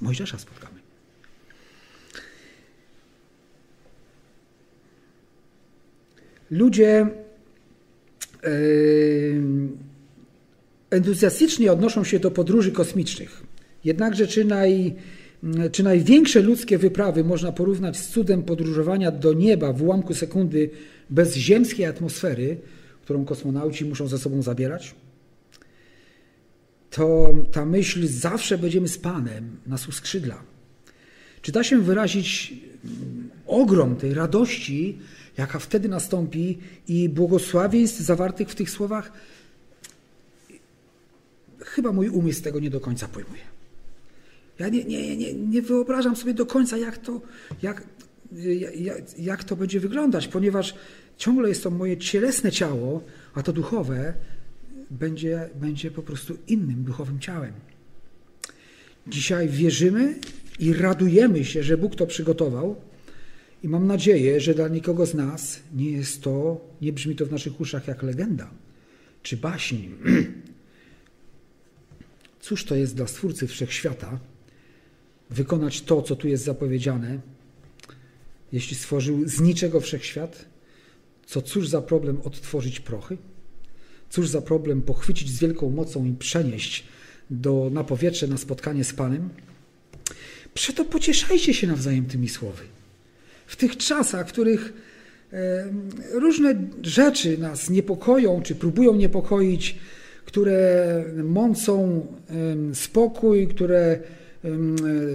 Mojżesza 0.00 0.38
spotkamy. 0.38 0.78
Ludzie 6.50 7.06
entuzjastycznie 10.90 11.72
odnoszą 11.72 12.04
się 12.04 12.18
do 12.18 12.30
podróży 12.30 12.72
kosmicznych. 12.72 13.42
Jednakże 13.84 14.26
czy, 14.26 14.44
naj, 14.44 14.94
czy 15.72 15.82
największe 15.82 16.40
ludzkie 16.40 16.78
wyprawy 16.78 17.24
można 17.24 17.52
porównać 17.52 17.96
z 17.96 18.08
cudem 18.08 18.42
podróżowania 18.42 19.10
do 19.10 19.32
nieba 19.32 19.72
w 19.72 19.82
ułamku 19.82 20.14
sekundy 20.14 20.70
bez 21.10 21.36
ziemskiej 21.36 21.86
atmosfery, 21.86 22.56
którą 23.02 23.24
kosmonauci 23.24 23.84
muszą 23.84 24.06
ze 24.06 24.18
sobą 24.18 24.42
zabierać? 24.42 24.94
to 26.90 27.34
ta 27.52 27.64
myśl 27.64 28.06
zawsze 28.06 28.58
będziemy 28.58 28.88
z 28.88 28.98
Panem 28.98 29.56
nas 29.66 29.88
uskrzydla. 29.88 30.42
Czy 31.42 31.52
da 31.52 31.64
się 31.64 31.78
wyrazić 31.78 32.54
mm, 32.84 33.30
ogrom 33.46 33.96
tej 33.96 34.14
radości, 34.14 34.98
jaka 35.36 35.58
wtedy 35.58 35.88
nastąpi 35.88 36.58
i 36.88 37.08
błogosławieństw 37.08 38.00
zawartych 38.00 38.48
w 38.48 38.54
tych 38.54 38.70
słowach? 38.70 39.12
Chyba 41.58 41.92
mój 41.92 42.08
umysł 42.08 42.42
tego 42.42 42.60
nie 42.60 42.70
do 42.70 42.80
końca 42.80 43.08
pojmuje. 43.08 43.57
Ja 44.58 44.68
nie, 44.68 44.84
nie, 44.84 45.16
nie, 45.16 45.34
nie 45.34 45.62
wyobrażam 45.62 46.16
sobie 46.16 46.34
do 46.34 46.46
końca, 46.46 46.76
jak 46.76 46.98
to, 46.98 47.20
jak, 47.62 47.86
jak, 48.76 49.18
jak 49.18 49.44
to 49.44 49.56
będzie 49.56 49.80
wyglądać, 49.80 50.28
ponieważ 50.28 50.74
ciągle 51.16 51.48
jest 51.48 51.62
to 51.62 51.70
moje 51.70 51.96
cielesne 51.96 52.52
ciało, 52.52 53.04
a 53.34 53.42
to 53.42 53.52
duchowe 53.52 54.14
będzie, 54.90 55.48
będzie 55.54 55.90
po 55.90 56.02
prostu 56.02 56.38
innym 56.48 56.84
duchowym 56.84 57.20
ciałem. 57.20 57.52
Dzisiaj 59.06 59.48
wierzymy 59.48 60.14
i 60.58 60.72
radujemy 60.72 61.44
się, 61.44 61.62
że 61.62 61.78
Bóg 61.78 61.96
to 61.96 62.06
przygotował. 62.06 62.76
I 63.62 63.68
mam 63.68 63.86
nadzieję, 63.86 64.40
że 64.40 64.54
dla 64.54 64.68
nikogo 64.68 65.06
z 65.06 65.14
nas 65.14 65.60
nie 65.74 65.90
jest 65.90 66.22
to, 66.22 66.60
nie 66.82 66.92
brzmi 66.92 67.16
to 67.16 67.26
w 67.26 67.32
naszych 67.32 67.60
uszach 67.60 67.88
jak 67.88 68.02
legenda 68.02 68.50
czy 69.22 69.36
baśń. 69.36 69.76
Cóż 72.40 72.64
to 72.64 72.74
jest 72.74 72.96
dla 72.96 73.06
Stwórcy 73.06 73.46
Wszechświata 73.46 74.18
wykonać 75.30 75.82
to, 75.82 76.02
co 76.02 76.16
tu 76.16 76.28
jest 76.28 76.44
zapowiedziane, 76.44 77.18
jeśli 78.52 78.76
stworzył 78.76 79.28
z 79.28 79.40
niczego 79.40 79.80
Wszechświat? 79.80 80.44
Co 81.26 81.42
cóż 81.42 81.68
za 81.68 81.82
problem 81.82 82.20
odtworzyć 82.24 82.80
prochy? 82.80 83.16
Cóż 84.10 84.28
za 84.28 84.42
problem 84.42 84.82
pochwycić 84.82 85.30
z 85.30 85.38
wielką 85.38 85.70
mocą 85.70 86.04
i 86.04 86.12
przenieść 86.12 86.84
do, 87.30 87.70
na 87.72 87.84
powietrze, 87.84 88.26
na 88.26 88.36
spotkanie 88.36 88.84
z 88.84 88.92
Panem? 88.92 89.28
Przeto 90.54 90.84
pocieszajcie 90.84 91.54
się 91.54 91.66
nawzajem 91.66 92.06
tymi 92.06 92.28
słowy. 92.28 92.62
W 93.46 93.56
tych 93.56 93.76
czasach, 93.76 94.28
w 94.28 94.32
których 94.32 94.72
e, 95.32 95.68
różne 96.12 96.54
rzeczy 96.82 97.38
nas 97.38 97.70
niepokoją, 97.70 98.42
czy 98.42 98.54
próbują 98.54 98.96
niepokoić, 98.96 99.78
które 100.24 101.04
mącą 101.24 102.06
e, 102.70 102.74
spokój, 102.74 103.48
które 103.48 104.00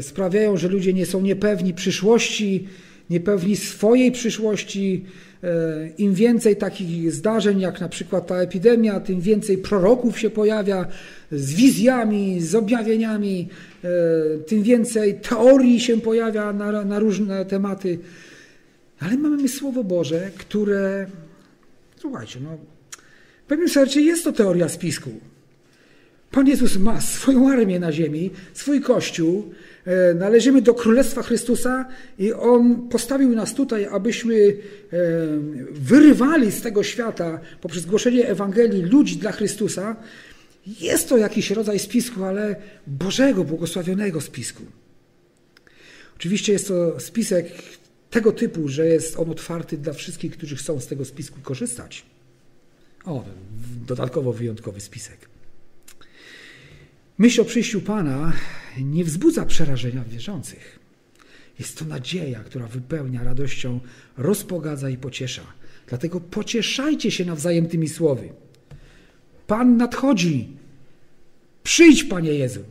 sprawiają, 0.02 0.58
że 0.58 0.68
ludzie 0.68 0.94
nie 0.94 1.06
są 1.06 1.22
niepewni 1.22 1.74
przyszłości, 1.74 2.68
niepewni 3.10 3.56
swojej 3.56 4.12
przyszłości. 4.12 5.06
Im 5.98 6.14
więcej 6.14 6.56
takich 6.56 7.12
zdarzeń, 7.12 7.60
jak 7.60 7.82
na 7.82 7.90
przykład 7.90 8.28
ta 8.28 8.38
epidemia, 8.38 9.00
tym 9.00 9.22
więcej 9.22 9.58
proroków 9.58 10.20
się 10.20 10.30
pojawia 10.30 10.88
z 11.32 11.54
wizjami, 11.54 12.42
z 12.42 12.56
objawieniami, 12.56 13.48
tym 14.48 14.64
więcej 14.64 15.20
teorii 15.20 15.80
się 15.80 16.02
pojawia 16.02 16.54
na, 16.54 16.86
na 16.86 17.00
różne 17.00 17.46
tematy. 17.46 18.00
Ale 19.00 19.18
mamy 19.18 19.50
Słowo 19.50 19.84
Boże, 19.84 20.32
które, 20.38 21.08
słuchajcie, 21.98 22.40
no, 22.44 22.58
w 23.44 23.48
pewnym 23.48 23.70
sensie 23.70 24.02
jest 24.02 24.24
to 24.24 24.32
teoria 24.32 24.70
spisku. 24.70 25.12
Pan 26.34 26.48
Jezus 26.48 26.78
ma 26.78 27.02
swoją 27.02 27.52
armię 27.52 27.80
na 27.80 27.92
ziemi, 27.92 28.32
swój 28.54 28.82
Kościół, 28.82 29.54
e, 29.86 30.14
należymy 30.14 30.62
do 30.62 30.74
Królestwa 30.74 31.24
Chrystusa 31.24 31.86
i 32.20 32.34
On 32.34 32.90
postawił 32.90 33.30
nas 33.30 33.54
tutaj, 33.54 33.86
abyśmy 33.86 34.36
e, 34.36 34.54
wyrywali 35.72 36.52
z 36.52 36.62
tego 36.62 36.84
świata 36.84 37.40
poprzez 37.62 37.86
głoszenie 37.86 38.28
Ewangelii 38.28 38.82
ludzi 38.82 39.18
dla 39.18 39.32
Chrystusa. 39.32 39.96
Jest 40.80 41.10
to 41.10 41.18
jakiś 41.18 41.52
rodzaj 41.52 41.80
spisku, 41.80 42.24
ale 42.24 42.56
Bożego, 42.88 43.44
błogosławionego 43.44 44.22
spisku. 44.22 44.64
Oczywiście 46.16 46.54
jest 46.54 46.68
to 46.68 47.00
spisek 47.00 47.48
tego 48.10 48.32
typu, 48.32 48.68
że 48.68 48.88
jest 48.88 49.20
on 49.20 49.30
otwarty 49.30 49.78
dla 49.78 49.94
wszystkich, 49.94 50.32
którzy 50.32 50.56
chcą 50.56 50.80
z 50.80 50.88
tego 50.88 51.06
spisku 51.06 51.40
korzystać. 51.42 52.06
O, 53.06 53.24
dodatkowo 53.88 54.34
wyjątkowy 54.34 54.82
spisek. 54.82 55.33
Myśl 57.24 57.42
o 57.42 57.46
przyjściu 57.46 57.82
Pana 57.82 58.34
nie 58.80 59.04
wzbudza 59.04 59.46
przerażenia 59.46 60.04
wierzących. 60.04 60.80
Jest 61.60 61.80
to 61.80 61.86
nadzieja, 61.86 62.40
która 62.40 62.68
wypełnia 62.68 63.24
radością, 63.24 63.80
rozpogadza 64.18 64.90
i 64.90 64.98
pociesza. 64.98 65.42
Dlatego 65.88 66.20
pocieszajcie 66.20 67.12
się 67.12 67.26
nawzajem 67.26 67.68
tymi 67.68 67.90
słowy. 67.90 68.30
Pan 69.48 69.78
nadchodzi. 69.78 70.48
Przyjdź, 71.64 72.04
Panie 72.04 72.34
Jezu. 72.34 72.64